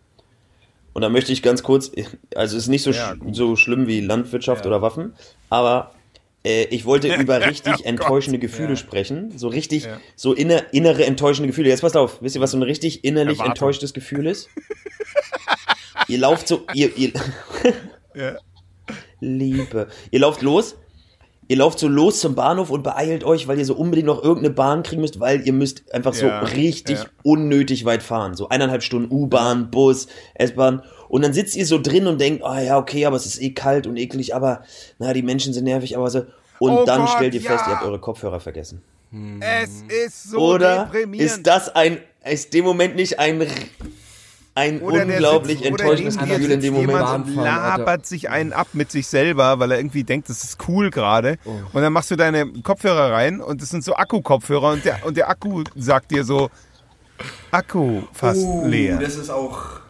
[0.93, 1.91] Und da möchte ich ganz kurz,
[2.35, 5.15] also ist nicht so, Ja, sch so schlimm wie Landwirtschaft oder Waffen,
[5.49, 5.93] aber
[6.45, 8.51] äh, ich wollte über richtig Oh enttäuschende Gott.
[8.51, 8.77] Gefühle Ja.
[8.77, 9.39] sprechen.
[9.39, 10.01] So richtig, Ja.
[10.17, 11.69] so inner, innere enttäuschende Gefühle.
[11.69, 13.53] Jetzt passt auf, wisst ihr, was so ein richtig innerlich Erwartung.
[13.53, 14.49] enttäuschtes Gefühl ist?
[16.09, 17.13] ihr lauft so, ihr, ihr,
[18.15, 18.37] Ja.
[19.21, 19.89] Liebe.
[20.11, 20.77] Ihr lauft los.
[21.51, 24.55] Ihr lauft so los zum Bahnhof und beeilt euch, weil ihr so unbedingt noch irgendeine
[24.55, 27.07] Bahn kriegen müsst, weil ihr müsst einfach so Ja, richtig ja.
[27.25, 28.37] unnötig weit fahren.
[28.37, 30.85] So eineinhalb Stunden U-Bahn, Bus, S-Bahn.
[31.09, 33.51] Und dann sitzt ihr so drin und denkt, ah ja, okay, aber es ist eh
[33.51, 34.63] kalt und eklig, aber
[35.01, 36.21] na, die Menschen sind nervig, aber so.
[36.61, 37.73] Und Oh dann Gott, stellt ihr fest, ja.
[37.73, 38.81] ihr habt eure Kopfhörer vergessen.
[39.41, 41.29] Es ist so Oder deprimierend.
[41.33, 43.45] ist das ein, ist dem Moment nicht ein,
[44.61, 46.91] ein Oder der unglaublich sitzt- enttäuschendes Gefühl in dem Moment?
[46.93, 47.79] jemand und Alter.
[47.79, 51.39] labert sich einen ab mit sich selber, weil er irgendwie denkt, das ist cool gerade.
[51.73, 55.17] Und dann machst du deine Kopfhörer rein und das sind so Akku-Kopfhörer und der, und
[55.17, 56.51] der Akku sagt dir so,
[57.51, 58.99] Akku fast Uh, leer.
[58.99, 59.81] Das ist auch.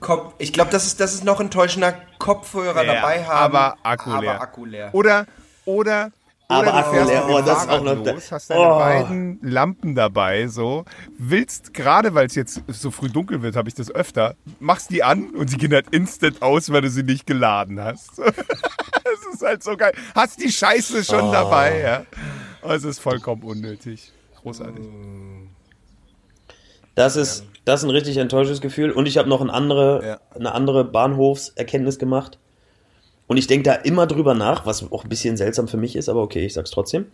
[0.00, 3.54] Kopf, ich glaube, das ist, das ist noch enttäuschender Kopfhörer Ja, dabei haben.
[3.56, 4.16] aber Akku leer.
[4.34, 4.90] Aber Akku leer.
[4.92, 5.26] Oder,
[5.64, 6.10] oder,
[6.50, 8.78] Aber Akku mit dem oh, das ist auch noch los, hast deine Oh.
[8.78, 10.86] beiden Lampen dabei, so,
[11.18, 15.02] willst, gerade weil es jetzt so früh dunkel wird, habe ich das öfter, machst die
[15.02, 18.12] an und sie gehen halt instant aus, weil du sie nicht geladen hast.
[19.04, 19.92] Das ist halt so geil.
[20.14, 21.32] Hast die Scheiße schon Oh.
[21.32, 22.04] dabei, ja.
[22.60, 24.12] Und Es ist vollkommen unnötig.
[24.42, 24.84] Großartig.
[26.94, 28.90] Das ist, das ist ein richtig enttäuschendes Gefühl.
[28.90, 30.20] Und ich habe noch eine andere, Ja.
[30.34, 32.38] eine andere Bahnhofserkenntnis gemacht.
[33.28, 36.08] Und ich denke da immer drüber nach, was auch ein bisschen seltsam für mich ist,
[36.08, 37.06] aber okay, ich sag's trotzdem.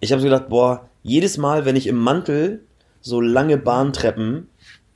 [0.00, 2.62] Ich habe so gedacht, boah, jedes Mal, wenn ich im Mantel
[3.00, 4.48] so lange Bahntreppen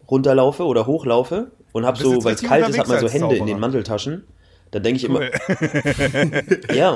[0.09, 3.39] runterlaufe oder hochlaufe und hab so, weil es kalt ist, hat man so Hände in
[3.39, 3.47] Zauberer.
[3.47, 4.25] den Manteltaschen.
[4.71, 5.31] Dann denke ich immer, Cool.
[6.75, 6.91] ja.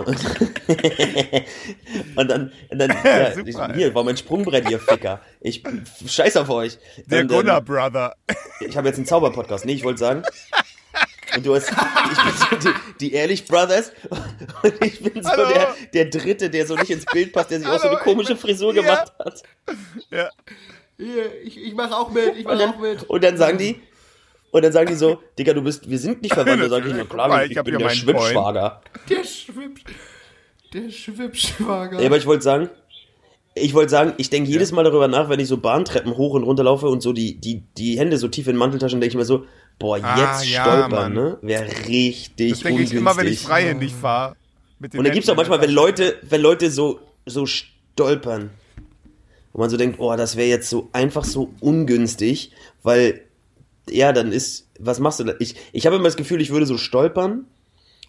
[2.14, 5.20] Und, dann, und dann ja, ich, hier war mein Sprungbrett, ihr Ficker.
[5.40, 5.62] Ich
[6.06, 6.78] scheiß auf euch.
[7.06, 8.14] Der Gunnar Brother.
[8.60, 9.64] ich habe jetzt einen Zauberpodcast.
[9.64, 10.22] Nee, ich wollte sagen.
[11.36, 13.92] Und du hast, ich bin so die, die Ehrlich Brothers
[14.62, 15.48] und ich bin so Hallo.
[15.48, 18.04] der, der Dritte, der so nicht ins Bild passt, der sich auch so eine Hallo,
[18.04, 18.82] komische bin- Frisur Ja.
[18.82, 19.42] gemacht hat.
[20.10, 20.28] Ja.
[21.44, 22.74] Ich, ich mach auch mit, ich Und dann,
[23.08, 23.80] und dann sagen die,
[24.52, 26.62] und dann sagen die so, Digga, du bist, wir sind nicht verwandt.
[26.62, 28.80] Da sage ich, na klar, ich, ich bin der Schwippschwager.
[29.10, 29.80] Der Schwipp,
[30.72, 31.98] der Schwippschwager.
[32.00, 32.70] Ja, aber ich wollte sagen,
[33.56, 36.42] ich wollte sagen, ich denke jedes Mal darüber nach, wenn ich so Bahntreppen hoch und
[36.44, 39.16] runter laufe und so die, die, die Hände so tief in den Manteltaschen, denke ich
[39.16, 39.46] mir so,
[39.78, 41.12] boah, jetzt Ah, ja, stolpern, Mann.
[41.14, 41.38] ne?
[41.42, 44.36] Wäre richtig Das denke ich immer, wenn ich freihändig fahre.
[44.80, 48.50] Und da gibt's auch manchmal, wenn Leute, wenn Leute so, so stolpern,
[49.52, 52.52] wo man so denkt, oh, das wäre jetzt so einfach so ungünstig,
[52.82, 53.22] weil,
[53.88, 55.34] ja, dann ist, was machst du da?
[55.38, 57.46] Ich, ich habe immer das Gefühl, ich würde so stolpern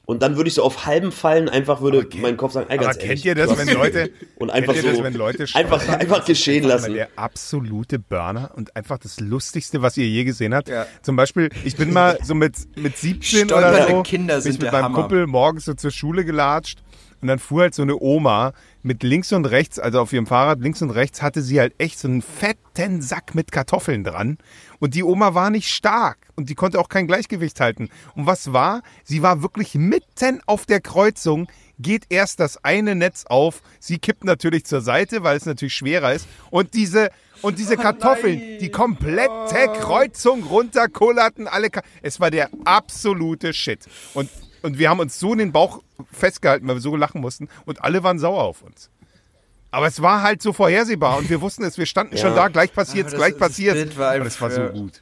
[0.06, 2.68] und dann würde ich so auf halben Fallen einfach würde Aber kennt- mein Kopf sagen,
[2.70, 5.06] ey, Aber ganz kennt ehrlich, ihr das, wenn Leute, und einfach kennt ihr so, das,
[5.06, 6.94] wenn Leute einfach, einfach Das ist geschehen einfach lassen.
[6.94, 10.70] Der absolute Burner und einfach das Lustigste, was ihr je gesehen habt.
[10.70, 10.86] Ja.
[11.02, 14.54] Zum Beispiel, ich bin mal so mit, mit 17 Stolpernde oder so, Kinder bin sind
[14.54, 15.00] ich mit meinem Hammer.
[15.02, 16.80] Kumpel morgens so zur Schule gelatscht
[17.22, 18.54] und dann fuhr halt so eine Oma
[18.86, 21.98] mit links und rechts, also auf ihrem Fahrrad links und rechts hatte sie halt echt
[21.98, 24.38] so einen fetten Sack mit Kartoffeln dran
[24.78, 27.90] und die Oma war nicht stark und die konnte auch kein Gleichgewicht halten.
[28.16, 28.84] Und was war?
[29.04, 31.48] Sie war wirklich mitten auf der Kreuzung,
[31.80, 36.14] geht erst das eine Netz auf, sie kippt natürlich zur Seite, weil es natürlich schwerer
[36.14, 37.10] ist und diese
[37.42, 41.70] und diese Kartoffeln, die komplette Kreuzung runterkullerten, alle.
[41.70, 43.88] Ka es war der absolute Shit.
[44.14, 44.30] Und,
[44.66, 47.84] und wir haben uns so in den Bauch festgehalten, weil wir so lachen mussten und
[47.84, 48.90] alle waren sauer auf uns.
[49.72, 52.74] Aber es war halt so vorhersehbar und wir wussten es, wir standen schon da, gleich
[52.74, 53.80] passiert's, Aber das- gleich passiert's.
[53.80, 55.02] Bild war Und es war so gut.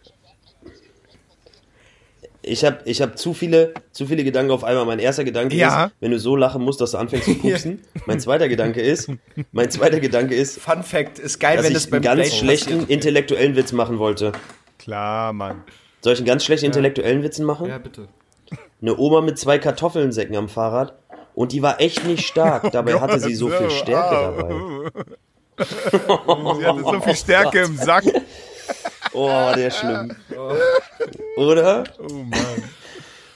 [2.45, 4.85] Ich habe ich hab zu viele, zu viele Gedanken auf einmal.
[4.85, 5.85] Mein erster Gedanke Ja.
[5.85, 7.81] ist, wenn du so lachen musst, dass du anfängst zu pupsen.
[8.05, 9.09] Mein zweiter Gedanke ist,
[9.53, 12.29] mein zweiter Gedanke ist, Fun Fact, ist geil, dass wenn ich das beim einen ganz
[12.31, 12.89] Date schlechten passiert.
[12.89, 14.33] intellektuellen Witz machen wollte.
[14.77, 15.63] Klar, Mann.
[16.01, 17.67] Soll ich einen ganz schlechten intellektuellen Witzen machen?
[17.69, 18.09] Ja, bitte.
[18.83, 20.93] Eine Oma mit zwei Kartoffelsäcken am Fahrrad
[21.35, 22.69] und die war echt nicht stark.
[22.73, 24.53] Dabei hatte sie so viel Stärke dabei.
[25.57, 28.03] Sie hatte so viel Stärke im Sack.
[29.15, 30.15] Oh, der schlimm.
[31.37, 31.83] Oder?
[31.99, 32.63] Oh Mann.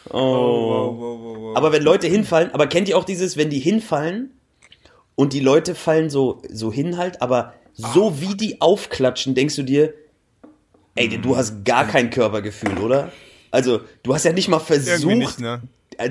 [0.09, 1.53] Oh.
[1.55, 4.31] Aber wenn Leute hinfallen, aber kennt ihr auch dieses, wenn die hinfallen
[5.13, 9.63] und die Leute fallen so, so hin halt, aber so wie die aufklatschen, denkst du
[9.63, 9.93] dir,
[10.95, 13.11] ey, du hast gar kein Körpergefühl, oder?
[13.51, 15.61] Also, du hast ja nicht mal versucht, nicht, ne?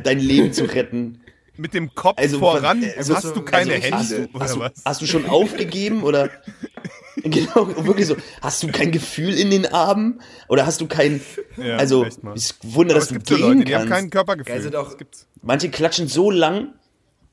[0.03, 1.21] dein Leben zu retten.
[1.59, 4.55] Mit dem Kopf Also, voran also, hast du keine also, Hände hast du, oder hast,
[4.57, 4.73] du, was?
[4.85, 6.29] hast du schon aufgegeben oder
[7.23, 8.17] genau wirklich so?
[8.43, 11.21] Hast du kein Gefühl in den Armen oder hast du kein?
[11.57, 12.35] Ja, also echt mal.
[12.37, 13.95] ist Wunder, Aber dass es du gibt so gehen Leute, die haben kannst.
[14.03, 14.53] kein Körpergefühl.
[14.55, 14.97] Geil sind auch-.
[15.43, 16.75] Manche klatschen so lang,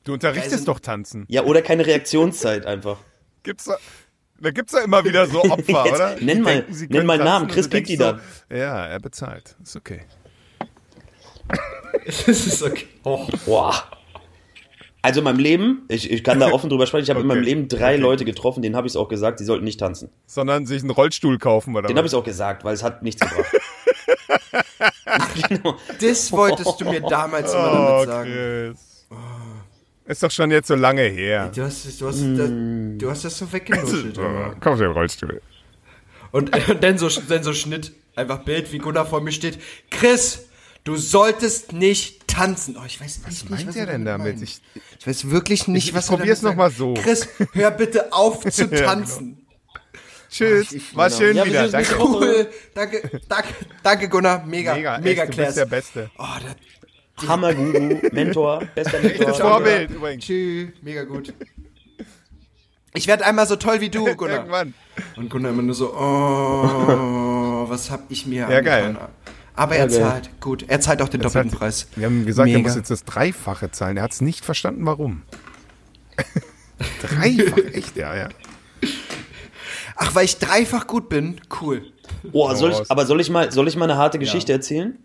[0.04, 1.24] Du unterrichtest doch Tanzen.
[1.28, 2.98] ja oder keine Reaktionszeit einfach.
[3.42, 3.76] Gibt's da,
[4.40, 6.16] da gibt's ja immer wieder so Opfer, Jetzt oder?
[6.20, 7.48] nenn mal- denken, nenn mal Namen.
[7.48, 8.14] Chris denkst die so,
[8.50, 9.56] Ja, er bezahlt.
[9.62, 10.02] Ist okay.
[12.06, 12.86] Das ist okay.
[13.04, 13.26] Oh.
[13.46, 13.74] Boah.
[15.00, 17.36] Also in meinem Leben, ich, ich kann da offen drüber sprechen, ich habe in Okay.
[17.36, 18.00] meinem Leben drei Okay.
[18.02, 20.10] Leute getroffen, denen habe ich es auch gesagt, die sollten nicht tanzen.
[20.26, 22.16] Sondern sich einen Rollstuhl kaufen oder Den habe ich was?
[22.16, 23.46] es auch gesagt, weil es hat nichts gebracht.
[25.48, 25.76] genau.
[26.00, 28.30] Das wolltest du mir damals immer Oh, damit sagen.
[28.32, 29.06] Chris.
[30.06, 31.50] Ist doch schon jetzt so lange her.
[31.54, 34.16] Du hast, du, hast, das, du hast das so weggenuschelt.
[34.60, 35.40] Kauf dir einen Rollstuhl.
[36.30, 39.58] Und, und dann, so, dann so Schnitt, einfach Bild, wie Gunnar vor mir steht.
[39.90, 40.46] Chris,
[40.84, 42.76] du solltest nicht tanzen.
[42.78, 44.42] Oh, ich weiß echt nicht, meint was ihr er denn damit?
[44.42, 44.60] Ich-
[44.98, 46.78] Ich weiß wirklich nicht, Ich- was ich er probier's damit noch mal sagt.
[46.78, 46.94] so.
[46.94, 48.82] Chris, hör bitte auf zu genau.
[48.84, 49.46] tanzen.
[50.28, 50.72] Tschüss.
[50.72, 51.18] ich- War genau.
[51.20, 51.68] schön Ja, wieder.
[51.68, 51.96] Danke.
[52.00, 52.48] Cool.
[52.74, 53.48] Danke, danke,
[53.84, 54.44] danke Gunnar.
[54.44, 55.66] Mega, Mega, mega, echt, du bist der.
[55.66, 56.10] Beste.
[56.18, 56.56] Oh, der,
[57.26, 59.26] Hammerguru, Mentor, bester Mentor.
[59.26, 60.24] Das Vorbild übrigens.
[60.24, 61.32] tschüss, mega gut.
[62.94, 64.36] Ich werde einmal so toll wie du, Gunnar.
[64.38, 64.74] Irgendwann.
[65.16, 68.96] Und Gunnar immer nur so, oh, was hab ich mir Ja, geil.
[69.56, 69.94] Aber er Okay.
[69.94, 70.30] zahlt.
[70.40, 71.86] Gut, er zahlt auch den doppelten hat- Preis.
[71.96, 72.68] Wir haben gesagt, er Mega.
[72.68, 73.96] muss jetzt das Dreifache zahlen.
[73.96, 75.22] Er hat es nicht verstanden, warum.
[77.02, 78.28] Dreifach, echt, ja, ja.
[79.96, 81.40] Ach, weil ich dreifach gut bin?
[81.60, 81.84] Cool.
[82.32, 84.98] Oh, soll ich, aber soll ich mal, soll ich mal eine harte Geschichte erzählen?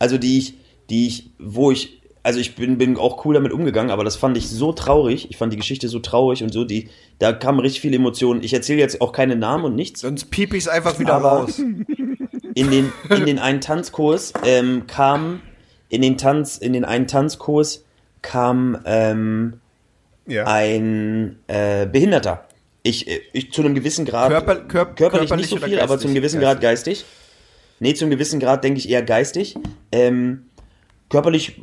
[0.00, 0.54] Also die ich,
[0.90, 4.36] die ich, wo ich, also ich bin, bin auch cool damit umgegangen, aber das fand
[4.36, 5.30] ich so traurig.
[5.30, 6.88] Ich fand die Geschichte so traurig und so, die,
[7.20, 8.42] da kamen richtig viele Emotionen.
[8.42, 10.00] Ich erzähle jetzt auch keine Namen und nichts.
[10.00, 11.58] Sonst piep ich's einfach wieder Aber- raus.
[12.54, 15.40] In den, in den einen Tanzkurs ähm, kam,
[15.88, 17.84] in den Tanz, in den einen Tanzkurs
[18.22, 19.60] kam ähm,
[20.26, 20.46] ja.
[20.46, 22.46] ein äh, Behinderter.
[22.82, 25.88] Ich, äh, ich zu einem gewissen Grad Körper- kör- körperlich, körperlich nicht so viel, aber
[25.94, 26.06] geistig?
[26.08, 27.04] zum gewissen Grad geistig.
[27.80, 29.56] Nee, zum gewissen Grad denke ich eher geistig.
[29.90, 30.44] Ähm,
[31.08, 31.60] körperlich,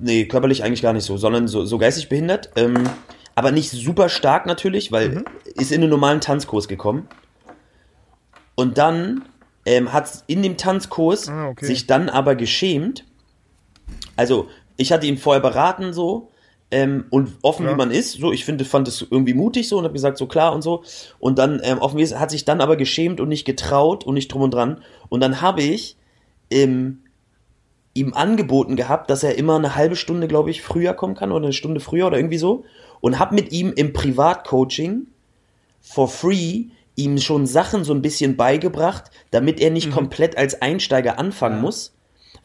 [0.00, 2.50] nee, körperlich eigentlich gar nicht so, sondern so, so geistig behindert.
[2.56, 2.84] Ähm,
[3.34, 5.24] aber nicht super stark natürlich, weil Mhm.
[5.54, 7.08] ist in einen normalen Tanzkurs gekommen.
[8.56, 9.24] Und dann
[9.64, 11.64] ähm, hat in dem Tanzkurs Ah, okay.
[11.64, 13.04] sich dann aber geschämt.
[14.16, 16.31] Also, ich hatte ihn vorher beraten so
[16.72, 17.72] ähm, und offen Ja.
[17.72, 18.12] wie man ist.
[18.12, 20.82] So, ich finde, fand es irgendwie mutig so und habe gesagt so klar und so.
[21.20, 24.14] Und dann ähm, offen wie es hat sich dann aber geschämt und nicht getraut und
[24.14, 24.82] nicht drum und dran.
[25.08, 25.96] Und dann habe ich
[26.50, 27.02] ähm,
[27.94, 31.44] ihm angeboten gehabt, dass er immer eine halbe Stunde, glaube ich, früher kommen kann oder
[31.44, 32.64] eine Stunde früher oder irgendwie so.
[33.02, 35.08] Und habe mit ihm im Privatcoaching
[35.82, 36.64] for free
[36.94, 41.94] ihm schon Sachen so ein bisschen beigebracht, damit er nicht komplett als Einsteiger anfangen muss,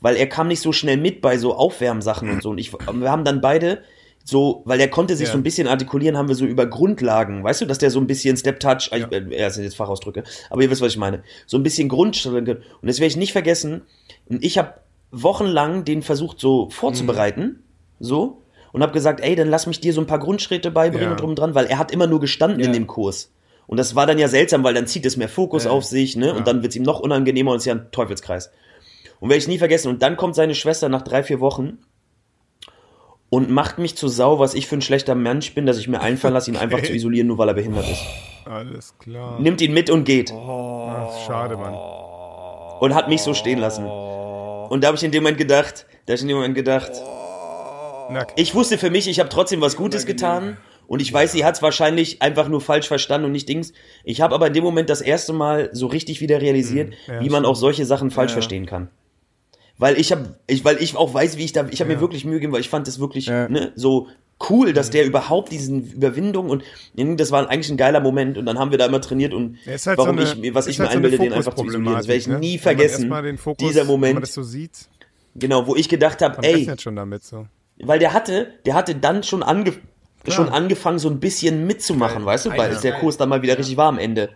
[0.01, 2.49] weil er kam nicht so schnell mit bei so Aufwärmsachen und so.
[2.51, 3.83] Und ich, wir haben dann beide
[4.29, 5.31] so, weil er konnte sich Ja.
[5.31, 8.07] so ein bisschen artikulieren, haben wir so über Grundlagen, weißt du, dass der so ein
[8.07, 11.23] bisschen Step Touch, ich, äh, ja, sind jetzt Fachausdrücke, aber ihr wisst, was ich meine,
[11.45, 12.61] so ein bisschen Grundstücke.
[12.81, 13.83] Und das werde ich nicht vergessen.
[14.27, 14.73] Ich habe
[15.11, 17.63] wochenlang den versucht so vorzubereiten,
[17.99, 18.41] so,
[18.73, 21.11] und habe gesagt, ey, dann lass mich dir so ein paar Grundschritte beibringen Ja.
[21.11, 22.73] und drum dran, weil er hat immer nur gestanden in Ja.
[22.73, 23.31] dem Kurs.
[23.65, 25.71] Und das war dann ja seltsam, weil dann zieht es mehr Fokus Ja.
[25.71, 26.33] auf sich, ne?
[26.33, 28.51] Und dann wird es ihm noch unangenehmer und es ist ja ein Teufelskreis.
[29.19, 29.87] Und werde ich nie vergessen.
[29.89, 31.79] Und dann kommt seine Schwester nach drei, vier Wochen
[33.29, 36.01] und macht mich zu Sau, was ich für ein schlechter Mensch bin, dass ich mir
[36.01, 38.01] einfallen lasse, ihn einfach zu isolieren, nur weil er behindert ist.
[38.45, 39.39] Alles klar.
[39.39, 40.31] Nimmt ihn mit und geht.
[40.31, 41.73] Ach, schade, Mann.
[42.79, 43.85] Und hat mich so stehen lassen.
[43.85, 46.91] Und da habe ich in dem Moment gedacht, da habe ich in dem Moment gedacht,
[48.09, 50.57] Na, ich wusste für mich, ich habe trotzdem was Gutes getan.
[50.87, 53.73] Und ich weiß, sie hat es wahrscheinlich einfach nur falsch verstanden und nicht Dings.
[54.05, 57.29] Ich habe aber in dem Moment das erste Mal so richtig wieder realisiert, ja, wie
[57.29, 58.87] man auch solche Sachen falsch verstehen kann.
[59.79, 62.25] Weil ich habe, ich, weil ich auch weiß, wie ich da, ich habe mir wirklich
[62.25, 63.47] Mühe gegeben, weil ich fand das wirklich Ja.
[63.47, 64.07] ne, so
[64.49, 66.63] cool, dass der überhaupt diesen Überwindung und
[66.95, 69.73] das war eigentlich ein geiler Moment und dann haben wir da immer trainiert und Ja,
[69.73, 71.55] halt warum so eine- ich, mir- was ich mir halt so eine einbilde, den einfach
[71.55, 71.95] zu isolieren.
[71.95, 72.39] Das werde ich ne?
[72.39, 73.37] nie man vergessen.
[73.37, 74.71] Fokus, dieser Moment, das so sieht,
[75.35, 77.47] genau, wo ich gedacht habe, ey, schon damit so.
[77.79, 79.73] weil der hatte, der hatte dann schon, ange
[80.27, 83.77] schon angefangen, so ein bisschen mitzumachen, weißt du, weil der Kurs dann mal wieder richtig
[83.77, 84.29] war am Ende.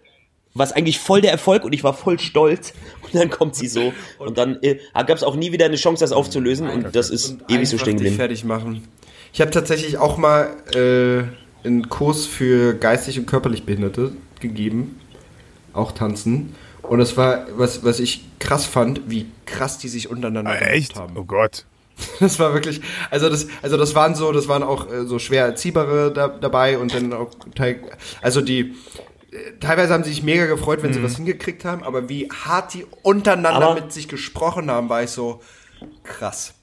[0.54, 2.74] Was eigentlich voll der Erfolg und ich war voll stolz.
[3.04, 3.94] Und dann kommt sie so.
[4.20, 6.70] Und dann äh, gab es auch nie wieder eine Chance, das aufzulösen.
[6.70, 8.16] Und das ist ewig so stehen geblieben.
[8.18, 8.88] fertig machen.
[9.34, 15.00] Ich habe tatsächlich auch mal äh, einen Kurs für geistig und körperlich Behinderte gegeben.
[15.74, 16.56] Auch tanzen.
[16.82, 20.96] Und das war, was, was ich krass fand, wie krass die sich untereinander Ah, echt?
[20.98, 21.16] haben.
[21.18, 21.66] Oh Gott.
[22.20, 22.82] Das war wirklich,
[23.12, 26.80] also das, also das waren so, das waren auch äh, so schwer erziehbare da, dabei
[26.80, 27.80] und dann auch Teil,
[28.24, 28.74] also die,
[29.60, 32.86] teilweise haben sie sich mega gefreut, wenn sie was hingekriegt haben, aber wie hart die
[33.04, 35.42] untereinander Aber- mit sich gesprochen haben, war ich so
[36.04, 36.54] krass.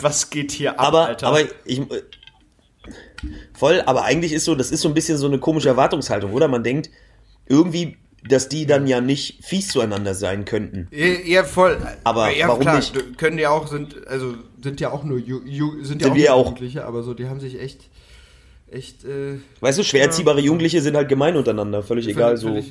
[0.00, 1.26] Was geht hier ab, Aber, Alter?
[1.28, 1.78] aber ich.
[1.80, 2.02] äh,
[3.52, 6.46] Voll, aber eigentlich ist so, das ist so ein bisschen so eine komische Erwartungshaltung, oder?
[6.48, 6.88] Man denkt
[7.46, 10.88] irgendwie, dass die dann ja nicht fies zueinander sein könnten.
[11.24, 11.78] Ja, voll.
[12.04, 13.18] Aber ja, warum klar, nicht?
[13.18, 16.32] Können die auch, sind, also sind ja auch nur Ju, Ju, sind ja Sind auch
[16.34, 16.44] auch.
[16.46, 17.88] Jugendliche, aber so, die haben sich echt,
[18.72, 22.62] echt, äh, Weißt du, schwer erziehbare Jugendliche sind halt gemein untereinander, völlig egal, so von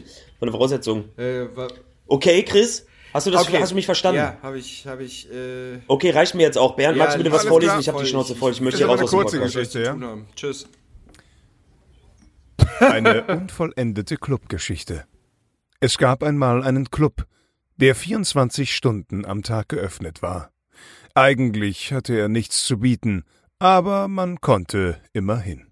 [0.42, 1.06] der Voraussetzung.
[1.18, 1.70] äh war,
[2.08, 3.60] Okay, Chris, hast du das, Okay.
[3.60, 4.18] hast du mich verstanden?
[4.20, 6.76] Ja, habe ich, habe ich, äh, Okay, reicht mir jetzt auch.
[6.76, 7.70] Bernd, Ja, magst du bitte was vorlesen?
[7.72, 7.80] klar.
[7.82, 8.52] Ich habe die Schnauze voll.
[8.52, 9.56] Ich möchte hier aber raus eine aus dem kurze Podcast.
[9.56, 9.84] Geschichte.
[9.84, 10.18] ja?
[10.36, 10.68] Tschüss.
[12.80, 15.06] Eine unvollendete Clubgeschichte.
[15.80, 17.26] Es gab einmal einen Club,
[17.78, 20.52] der 24 Stunden am Tag geöffnet war.
[21.14, 23.24] Eigentlich hatte er nichts zu bieten,
[23.60, 25.67] aber man konnte immerhin.